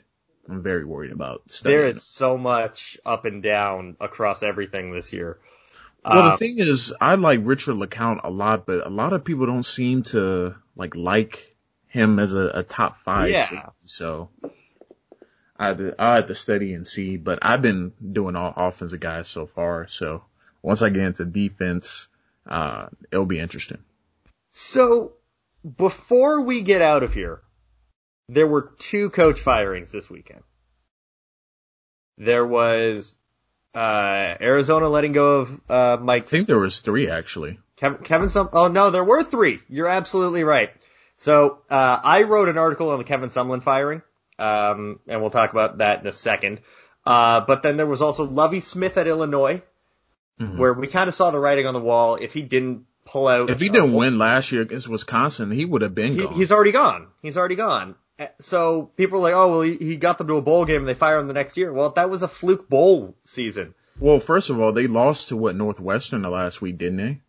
[0.48, 1.78] I'm very worried about studying.
[1.80, 5.38] there is so much up and down across everything this year.
[6.04, 9.22] Well, Um, the thing is, I like Richard LeCounte a lot, but a lot of
[9.24, 11.54] people don't seem to like like
[11.88, 13.30] him as a, a top five.
[13.30, 13.48] Yeah.
[13.48, 14.30] safety, so
[15.56, 17.16] I had to, I had to study and see.
[17.16, 19.86] But I've been doing all offensive guys so far.
[19.88, 20.24] So
[20.62, 22.08] once I get into defense,
[22.47, 23.78] uh, it'll be interesting.
[24.53, 25.12] So,
[25.76, 27.43] before we get out of here,
[28.28, 30.43] there were two coach firings this weekend.
[32.18, 33.16] There was
[33.74, 37.59] uh, Arizona letting go of uh, Mike I think there was three actually.
[37.76, 38.51] Kevin, Kevin Sum.
[38.53, 39.61] Oh no, there were three.
[39.68, 40.70] You're absolutely right.
[41.16, 44.03] So uh, I wrote an article on the Kevin Sumlin firing,
[44.38, 46.61] um, and we'll talk about that in a second.
[47.05, 49.62] Uh, but then there was also Lovie Smith at Illinois,
[50.38, 50.56] Mhm.
[50.58, 52.16] where we kind of saw the writing on the wall.
[52.16, 53.50] If he didn't pull out.
[53.50, 56.34] If he uh, didn't win last year against Wisconsin, he would have been he, gone.
[56.34, 57.08] he's already gone.
[57.22, 57.94] He's already gone.
[58.18, 60.78] Uh, So people are like, oh well, he, he got them to a bowl game
[60.82, 61.72] and they fire him the next year.
[61.72, 63.74] Well, that was a fluke bowl season.
[63.98, 67.20] well, first of all, they lost to what Northwestern the last week, didn't they?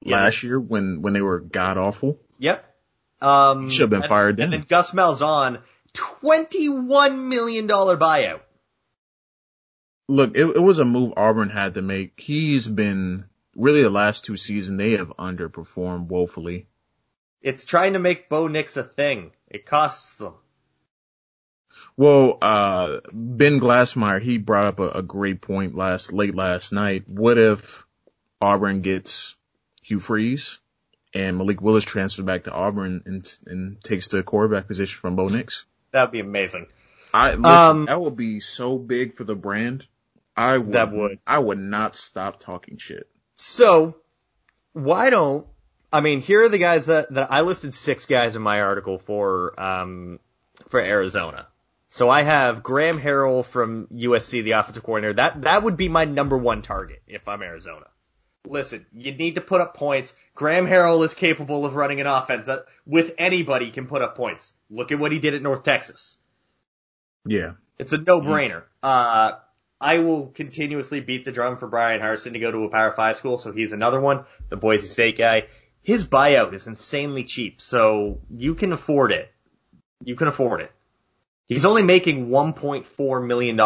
[0.00, 0.16] Yeah.
[0.24, 2.18] Last year when when they were god awful.
[2.38, 2.64] Yep.
[3.20, 4.60] Um, Should have been and- fired And then.
[4.60, 5.60] then Gus Malzahn,
[5.92, 8.40] twenty-one million dollar buyout.
[10.08, 12.18] Look, it, it was a move Auburn had to make.
[12.18, 13.24] He's been
[13.56, 16.66] really the last two seasons they have underperformed woefully.
[17.40, 19.32] It's trying to make Bo Nix a thing.
[19.48, 20.34] It costs them.
[21.96, 27.08] Well, uh, Ben Glassmeyer, he brought up a, a great point last, late last night.
[27.08, 27.84] What if
[28.40, 29.36] Auburn gets
[29.82, 30.58] Hugh Freeze
[31.12, 35.26] and Malik Willis transfers back to Auburn and, and takes the quarterback position from Bo
[35.26, 35.66] Nix?
[35.90, 36.66] That'd be amazing.
[37.12, 39.86] I, listen, Um, that would be so big for the brand.
[40.36, 41.18] I would, That would.
[41.26, 43.08] I would not stop talking shit.
[43.34, 43.96] So,
[44.72, 45.46] why don't
[45.92, 46.20] I mean?
[46.20, 50.20] Here are the guys that that I listed six guys in my article for um
[50.68, 51.48] for Arizona.
[51.90, 55.12] So I have Graham Harrell from USC, the offensive coordinator.
[55.14, 57.86] That that would be my number one target if I'm Arizona.
[58.46, 60.14] Listen, you need to put up points.
[60.34, 64.54] Graham Harrell is capable of running an offense that with anybody can put up points.
[64.70, 66.16] Look at what he did at North Texas.
[67.26, 67.52] Yeah.
[67.78, 68.64] It's a no-brainer.
[68.82, 69.32] Uh,
[69.82, 73.16] I will continuously beat the drum for Bryan Harsin to go to a Power 5
[73.16, 74.24] school, so he's another one.
[74.48, 75.46] The Boise State guy.
[75.82, 79.28] His buyout is insanely cheap, so you can afford it.
[80.04, 80.70] You can afford it.
[81.48, 83.58] He's only making $1.4 million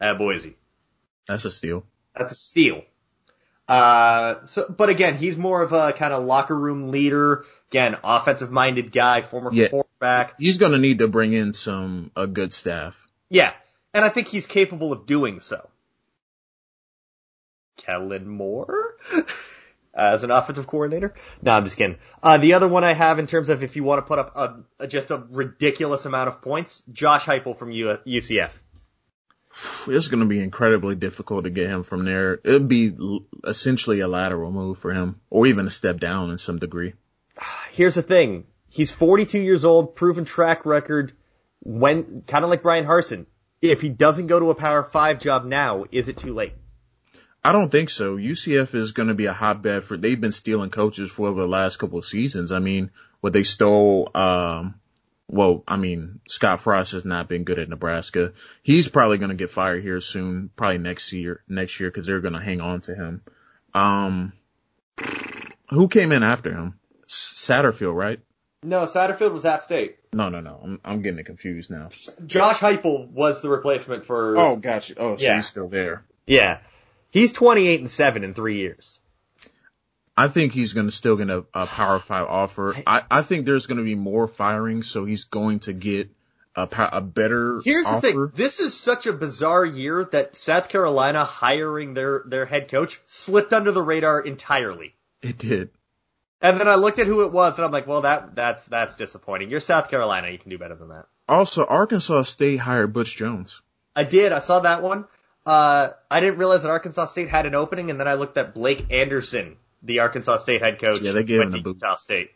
[0.00, 0.56] at Boise.
[1.26, 1.84] That's a steal.
[2.16, 2.82] That's a steal.
[3.66, 7.44] Uh, so, but again, he's more of a kind of locker room leader.
[7.70, 9.68] Again, offensive minded guy, former Yeah.
[9.68, 10.34] quarterback.
[10.38, 13.06] He's going to need to bring in some, a good staff.
[13.28, 13.52] Yeah,
[13.94, 15.68] and I think he's capable of doing so.
[17.78, 18.96] Kellen Moore
[19.94, 21.14] as an offensive coordinator?
[21.42, 21.98] No, I'm just kidding.
[22.22, 24.36] Uh, the other one I have in terms of if you want to put up
[24.36, 28.56] a, a, just a ridiculous amount of points, Josh Heupel from U- UCF.
[29.88, 32.38] It's going to be incredibly difficult to get him from there.
[32.44, 32.94] It'd be
[33.44, 36.94] essentially a lateral move for him, or even a step down in some degree.
[37.72, 41.12] Here's the thing: he's 42 years old, proven track record.
[41.60, 43.26] When kind of like Bryan Harsin,
[43.60, 46.54] if he doesn't go to a Power Five job now, is it too late?
[47.44, 48.16] I don't think so.
[48.16, 49.96] UCF is going to be a hotbed for.
[49.96, 52.52] They've been stealing coaches for over the last couple of seasons.
[52.52, 52.90] I mean,
[53.20, 54.10] what they stole.
[54.14, 54.74] Um,
[55.28, 58.32] well, I mean, Scott Frost has not been good at Nebraska.
[58.62, 61.42] He's probably going to get fired here soon, probably next year.
[61.48, 63.22] Next year, because they're going to hang on to him.
[63.74, 64.32] Um,
[65.70, 66.78] who came in after him?
[67.06, 68.20] Satterfield, right?
[68.62, 69.98] No, Satterfield was App State.
[70.12, 70.60] No, no, no.
[70.62, 71.90] I'm I'm getting it confused now.
[72.26, 74.36] Josh Heupel was the replacement for.
[74.36, 74.94] Oh, gotcha.
[74.98, 75.36] Oh, so Yeah.
[75.36, 76.04] he's still there.
[76.26, 76.58] yeah,
[77.10, 78.98] he's 28 and seven in three years.
[80.16, 82.74] I think he's going to still get a, a Power Five offer.
[82.84, 86.10] I, I think there's going to be more firings, so he's going to get
[86.56, 88.00] a, a better Here's offer.
[88.00, 92.68] the thing: this is such a bizarre year that South Carolina hiring their their head
[92.68, 94.96] coach slipped under the radar entirely.
[95.22, 95.70] It did.
[96.40, 98.94] And then I looked at who it was, and I'm like, well, that that's that's
[98.94, 99.50] disappointing.
[99.50, 101.06] You're South Carolina; you can do better than that.
[101.28, 103.60] Also, Arkansas State hired Butch Jones.
[103.96, 104.30] I did.
[104.32, 105.06] I saw that one.
[105.44, 108.54] Uh, I didn't realize that Arkansas State had an opening, and then I looked at
[108.54, 111.00] Blake Anderson, the Arkansas State head coach.
[111.00, 111.76] Yeah, they gave him to boot.
[111.76, 112.30] Utah State.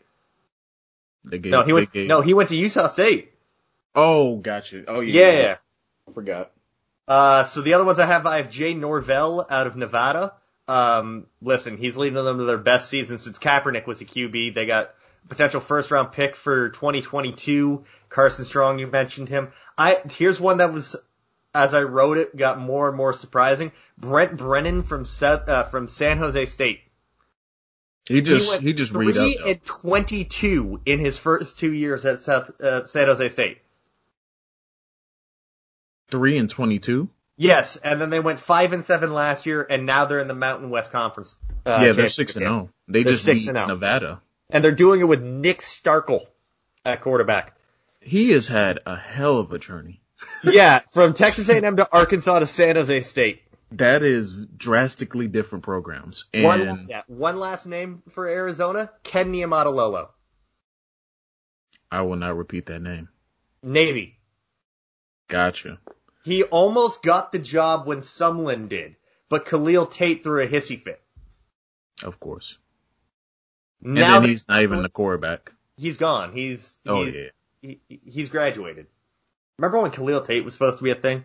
[1.24, 1.92] They gave, No, he went.
[1.92, 3.32] gave- No, he went to Utah State.
[3.94, 4.84] Oh, gotcha.
[4.88, 5.30] Oh, yeah.
[5.30, 5.56] Yeah.
[6.08, 6.50] I forgot.
[7.06, 10.34] Uh, so the other ones I have, I have Jay Norvell out of Nevada.
[10.72, 14.54] Um, listen, he's leading them to their best season since Kaepernick was a QB.
[14.54, 14.94] They got
[15.28, 17.84] potential first round pick for 2022.
[18.08, 19.52] Carson Strong, you mentioned him.
[19.76, 20.96] I here's one that was,
[21.54, 23.70] as I wrote it, got more and more surprising.
[23.98, 26.80] Brent Brennan from Seth, uh, from San Jose State.
[28.06, 29.28] He just went he, just read up.
[29.28, 33.58] three and 22 in his first two years at South, uh, San Jose State.
[36.08, 37.10] Three and twenty-two.
[37.36, 40.34] Yes, and then they went five and seven last year, and now they're in the
[40.34, 41.36] Mountain West Conference.
[41.64, 42.70] Uh, yeah, they're six and zero.
[42.88, 43.66] They They're just beat and oh.
[43.66, 44.20] Nevada.
[44.50, 46.26] And they're doing it with Nick Starkel
[46.84, 47.56] at quarterback.
[48.00, 50.02] He has had a hell of a journey.
[50.44, 53.42] yeah, from Texas A&M to Arkansas to San Jose State.
[53.72, 56.26] That is drastically different programs.
[56.34, 60.08] And One, yeah, one last name for Arizona, Ken Niumatalolo.
[61.90, 63.08] I will not repeat that name.
[63.62, 64.18] Navy.
[65.28, 65.78] Gotcha.
[66.24, 68.96] He almost got the job when Sumlin did,
[69.28, 71.02] but Khalil Tate threw a hissy fit.
[72.02, 72.58] Of course.
[73.84, 75.52] And Now then he's not even the quarterback.
[75.76, 76.32] he's gone.
[76.32, 77.28] He's, oh, he's Oh yeah.
[77.88, 78.86] he, he's graduated.
[79.58, 81.24] Remember when Khalil Tate was supposed to be a thing?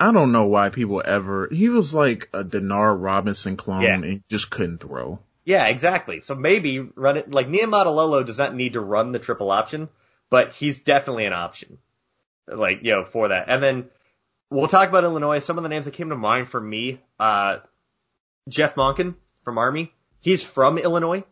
[0.00, 1.48] I don't know why people ever.
[1.50, 3.94] He was like a Denard Robinson clone Yeah.
[3.94, 5.20] and he just couldn't throw.
[5.44, 6.20] Yeah, exactly.
[6.20, 9.88] So maybe run it like Niumatalolo does not need to run the triple option,
[10.30, 11.78] but he's definitely an option.
[12.48, 13.48] Like, you know, for that.
[13.48, 13.88] And then
[14.50, 15.38] we'll talk about Illinois.
[15.38, 17.58] Some of the names that came to mind for me, uh,
[18.48, 19.14] Jeff Monken
[19.44, 19.92] from Army.
[20.20, 21.24] He's from Illinois.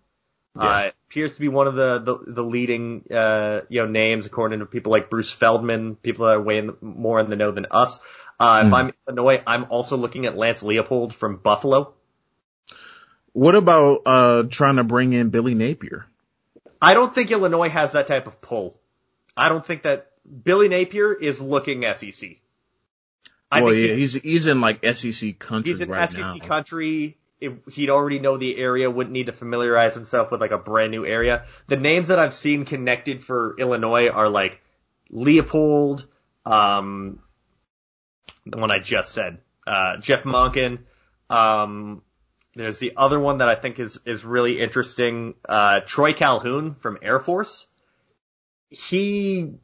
[0.56, 0.62] Yeah.
[0.62, 4.61] Uh, appears to be one of the, the, the leading, uh, you know, names according
[4.61, 7.52] to people like Bruce Feldman, people that are way in the, more in the know
[7.52, 8.00] than us.
[8.38, 8.76] Uh, if Mhm.
[8.76, 11.94] I'm Illinois, I'm also looking at Lance Leipold from Buffalo.
[13.32, 16.06] What about uh trying to bring in Billy Napier?
[16.82, 18.80] I don't think Illinois has that type of pull.
[19.36, 20.09] I don't think that
[20.44, 22.36] Billy Napier is looking SEC.
[23.50, 26.46] I well, yeah, he- he's he's in like SEC country he's in right SEC now.
[26.46, 27.16] country.
[27.40, 30.90] It, he'd already know the area, wouldn't need to familiarize himself with like a brand
[30.92, 31.46] new area.
[31.68, 34.60] The names that I've seen connected for Illinois are like
[35.10, 36.04] Leipold,
[36.44, 37.20] um,
[38.44, 40.80] the one I just said, uh, Jeff Monken.
[41.30, 42.02] Um,
[42.54, 46.98] there's the other one that I think is is really interesting, uh, Troy Calhoun from
[47.00, 47.66] Air Force.
[48.68, 49.54] He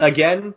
[0.00, 0.54] again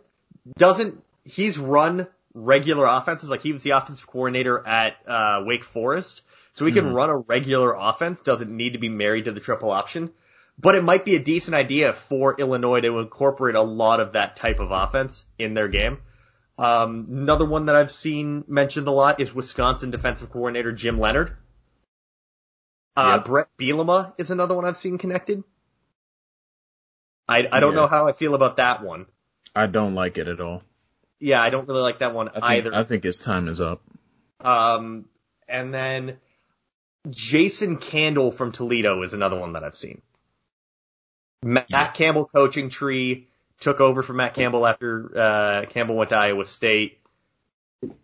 [0.58, 3.30] doesn't he's run regular offenses.
[3.30, 6.22] Like he was the offensive coordinator at uh, Wake Forest.
[6.52, 6.94] So he can Mhm.
[6.94, 8.20] run a regular offense.
[8.22, 10.12] Doesn't need to be married to the triple option.
[10.58, 14.36] But it might be a decent idea for Illinois to incorporate a lot of that
[14.36, 15.98] type of offense in their game.
[16.58, 21.34] Um, another one that I've seen mentioned a lot is Wisconsin defensive coordinator Jim Leonhard.
[22.96, 23.24] Uh, Yep.
[23.24, 25.42] Bret Bielema is another one I've seen connected.
[27.28, 27.80] I, I don't Yeah.
[27.80, 29.06] know how I feel about that one
[29.54, 30.62] I don't like it at all.
[31.18, 32.74] yeah, I don't really like that one I think, either.
[32.74, 33.82] I think his time is up.
[34.40, 35.06] Um,
[35.48, 36.18] and then
[37.10, 40.00] Jason Candle from Toledo is another one that I've seen.
[41.42, 41.88] Matt Yeah.
[41.88, 43.28] Campbell coaching tree
[43.60, 46.98] took over for Matt Campbell after uh, Campbell went to Iowa State.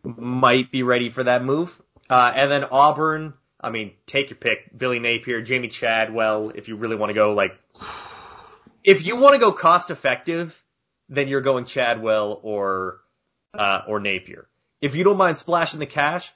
[0.02, 1.80] Might be ready for that move.
[2.08, 3.34] Uh, and then Auburn.
[3.60, 4.76] I mean, take your pick.
[4.76, 6.50] Billy Napier, Jamey Chadwell.
[6.54, 7.58] If you really want to go like,
[8.84, 10.62] if you want to go cost effective,
[11.08, 13.00] then you're going Chadwell or
[13.54, 14.48] uh, or Napier.
[14.80, 16.32] If you don't mind splashing the cash,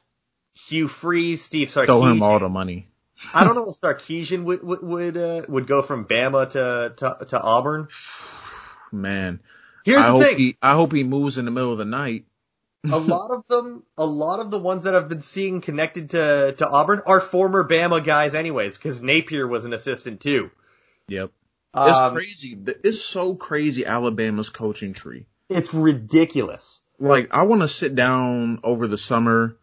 [0.68, 2.88] Hugh Freeze, Steve Throw him all the money.
[3.34, 7.24] I don't know if Sarkisian would would would, uh, would go from Bama to, to
[7.26, 7.88] to Auburn.
[8.92, 9.40] Man,
[9.84, 11.84] Here's I the hope thing: he I hope he moves in the middle of the
[11.84, 12.24] night.
[12.84, 16.54] a lot of them, a lot of the ones that I've been seeing connected to
[16.58, 20.50] to Auburn are former Bama guys, anyways, because Napier was an assistant too.
[21.08, 21.30] Yep.
[21.74, 22.58] It's Um, crazy.
[22.84, 25.26] It's so crazy Alabama's coaching tree.
[25.48, 26.80] it's ridiculous.
[26.98, 29.56] Like I want to sit down over the summer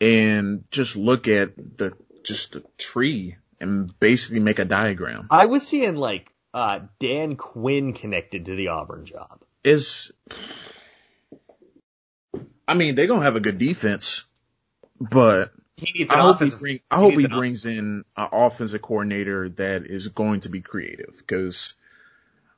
[0.00, 1.92] and just look at the
[2.24, 5.28] just the tree and basically make a diagram.
[5.30, 9.40] I was seeing like uh, Dan Quinn connected to the Auburn job.
[9.64, 10.10] Is
[12.66, 14.24] I mean, they're gonna have a good defense,
[15.00, 15.52] but
[15.82, 16.60] He needs an I hope he offensive.
[16.60, 20.48] bring, I hope he needs an brings in an offensive coordinator that is going to
[20.48, 21.74] be creative because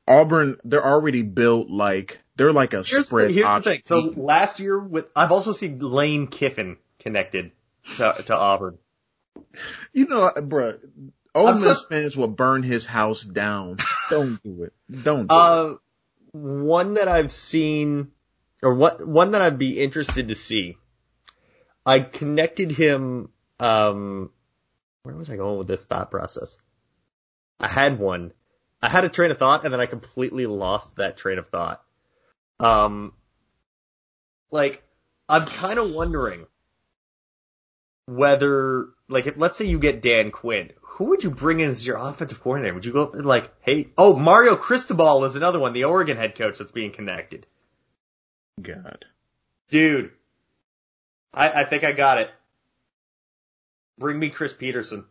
[0.06, 3.82] Auburn, they're already built like they're like a Here's, spread the, here's the thing.
[3.84, 7.52] So last year with, I've also seen Lane Kiffin connected
[7.96, 8.78] to, to Auburn.
[9.92, 10.78] You know, bruh,
[11.34, 13.78] Ole I'm Miss so- fans will burn his house down.
[14.10, 14.72] Don't do it.
[14.90, 15.38] Don't do it.
[15.38, 15.74] Uh,
[16.32, 18.10] one that I've seen,
[18.62, 20.76] or what, one that I'd be interested to see.
[21.86, 23.30] I connected him,
[23.60, 24.30] um,
[25.02, 26.58] where was I going with this thought process?
[27.60, 28.32] I had one.
[28.82, 31.82] I had a train of thought and then I completely lost that train of thought.
[32.58, 33.12] Um,
[34.50, 34.82] like,
[35.28, 36.46] I'm kind of wondering
[38.06, 41.86] whether, like, if, let's say you get Dan Quinn, who would you bring in as
[41.86, 42.74] your offensive coordinator?
[42.74, 46.58] Would you go like, hey, oh, Mario Cristobal is another one, the Oregon head coach
[46.58, 47.46] that's being connected.
[48.60, 49.04] God.
[49.70, 50.12] Dude,
[51.34, 52.30] I, I think I got it.
[53.98, 55.04] Bring me Chris Petersen.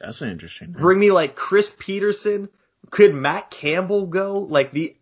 [0.00, 0.72] That's an interesting.
[0.72, 0.82] one.
[0.82, 2.48] Bring me like Chris Petersen.
[2.90, 4.40] Could Matt Campbell go?
[4.40, 4.96] Like the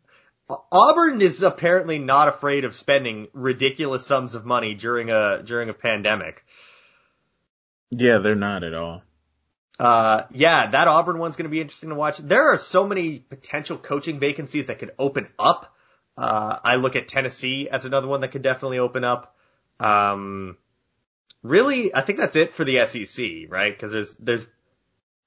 [0.71, 5.75] Auburn is apparently not afraid of spending ridiculous sums of money during a during a
[5.75, 6.45] pandemic.
[7.91, 9.03] Yeah, they're not at all.
[9.79, 12.19] Uh, yeah, that Auburn one's going to be interesting to watch.
[12.19, 15.75] There are so many potential coaching vacancies that could open up.
[16.23, 19.35] Uh, I look at Tennessee as another one that could definitely open up.
[19.81, 20.57] Um,
[21.43, 23.75] really, I think that's it for the SEC, right?
[23.75, 24.47] Because there's there's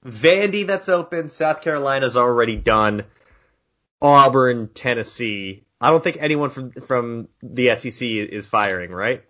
[0.06, 1.28] Vandy that's open.
[1.28, 3.04] South Carolina's already done.
[4.00, 5.66] Auburn, Tennessee.
[5.82, 9.22] I don't think anyone from from the SEC is firing, right?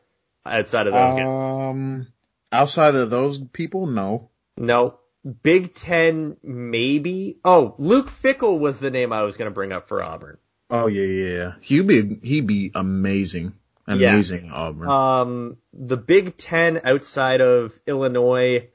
[0.44, 1.26] Outside of those guys.
[1.26, 2.06] Um,
[2.52, 4.30] outside of those people, no.
[4.56, 5.00] No.
[5.42, 7.40] Big Ten, maybe.
[7.44, 10.38] Oh, Luke Fickell was the name I was going to bring up for Auburn.
[10.68, 11.52] Oh yeah, yeah, yeah.
[11.60, 13.54] He'd be he'd be amazing,
[13.86, 13.94] Yeah.
[14.12, 14.88] amazing Auburn.
[14.88, 18.68] Um, the Big Ten outside of Illinois,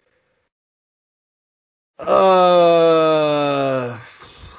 [2.02, 4.00] Uh,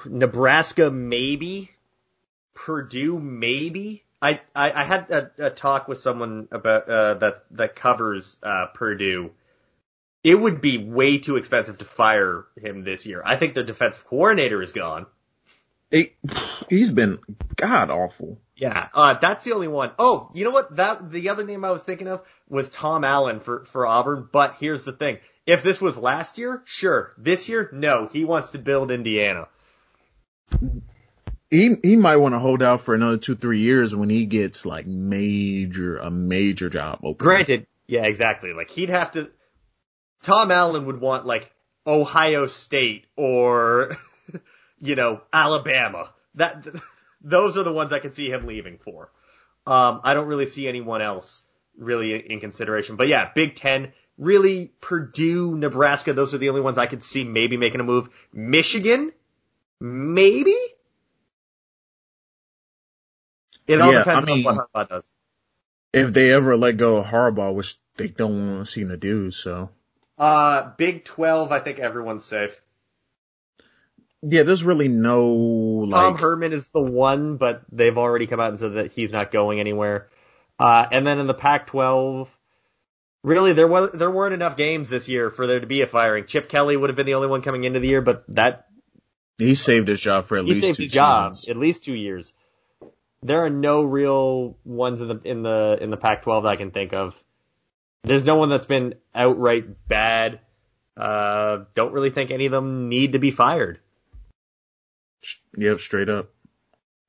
[0.04, 1.70] Nebraska maybe,
[2.54, 4.04] Purdue maybe.
[4.20, 8.66] I I, I had a, a, talk with someone about uh, that that covers uh,
[8.66, 9.32] Purdue.
[10.22, 13.22] It would be way too expensive to fire him this year.
[13.24, 15.06] I think their defensive coordinator is gone.
[15.92, 16.14] It,
[16.70, 17.18] he's been
[17.54, 18.40] god awful.
[18.56, 19.90] Yeah, uh, that's the only one.
[19.98, 20.76] Oh, you know what?
[20.76, 24.26] That the other name I was thinking of was Tom Allen for for Auburn.
[24.32, 27.12] But here's the thing: if this was last year, sure.
[27.18, 28.08] This year, no.
[28.10, 29.48] He wants to build Indiana.
[31.50, 34.64] He he might want to hold out for another two three years when he gets
[34.64, 37.22] like major a major job open.
[37.22, 38.54] Granted, yeah, exactly.
[38.54, 39.30] Like he'd have to.
[40.22, 41.52] Tom Allen would want like
[41.86, 43.96] Ohio State or
[44.82, 46.10] you know Alabama.
[46.34, 46.66] That
[47.22, 49.10] those are the ones I could see him leaving for.
[49.66, 51.42] Um, I don't really see anyone else
[51.78, 52.96] really in consideration.
[52.96, 57.22] But yeah, Big Ten, really Purdue, Nebraska, those are the only ones I could see
[57.24, 58.08] maybe making a move.
[58.32, 59.12] Michigan,
[59.80, 60.56] maybe?
[63.66, 65.12] It all Yeah, depends I mean- on what Harbaugh does.
[65.92, 69.30] If they ever let go of Harbaugh, which they don't want to seem to do,
[69.30, 69.70] so
[70.18, 72.60] Uh, Big 12, I think everyone's safe.
[74.22, 75.32] Yeah, there's really no
[75.88, 76.00] like...
[76.00, 79.32] Tom Herman is the one, but they've already come out and said that he's not
[79.32, 80.08] going anywhere.
[80.58, 82.28] Uh, and then in the Pac-12,
[83.24, 86.26] really there was there weren't enough games this year for there to be a firing.
[86.26, 88.68] Chip Kelly would have been the only one coming into the year, but that
[89.38, 91.94] he saved his job for at he least saved two his job at least two
[91.94, 92.32] years.
[93.24, 96.70] There are no real ones in the in the in the Pac-12 that I can
[96.70, 97.14] think of.
[98.04, 100.40] There's no one that's been outright bad.
[100.96, 103.80] Uh, don't really think any of them need to be fired.
[105.56, 106.30] Yep, straight up.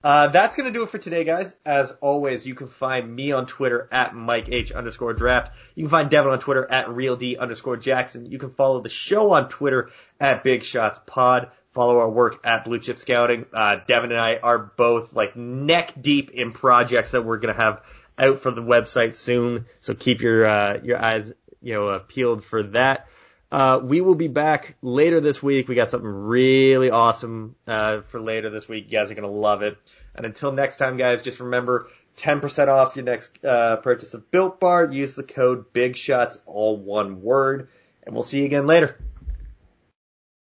[0.04, 1.56] Uh, that's gonna do it for today, guys.
[1.66, 5.54] As always, you can find me on Twitter at Mike H underscore draft.
[5.76, 8.26] You can find Devin on Twitter at Real D underscore Jackson.
[8.26, 11.52] You can follow the show on Twitter at Big Shots Pod.
[11.72, 13.46] Follow our work at Blue Chip Scouting.
[13.54, 17.82] Uh, Devin and I are both like neck deep in projects that we're gonna have
[18.18, 19.68] out for the website soon.
[19.80, 21.32] So keep your uh, your eyes
[21.62, 23.08] you know uh, peeled for that.
[23.54, 25.68] Uh, we will be back later this week.
[25.68, 28.86] We got something really awesome uh, for later this week.
[28.86, 29.78] You guys are gonna love it.
[30.16, 31.88] And until next time, guys, just remember
[32.18, 34.91] 10% off your next uh, purchase of Built Bar.
[34.91, 37.70] Use the code Big Shots, all one word,
[38.01, 38.97] and we'll see you again later.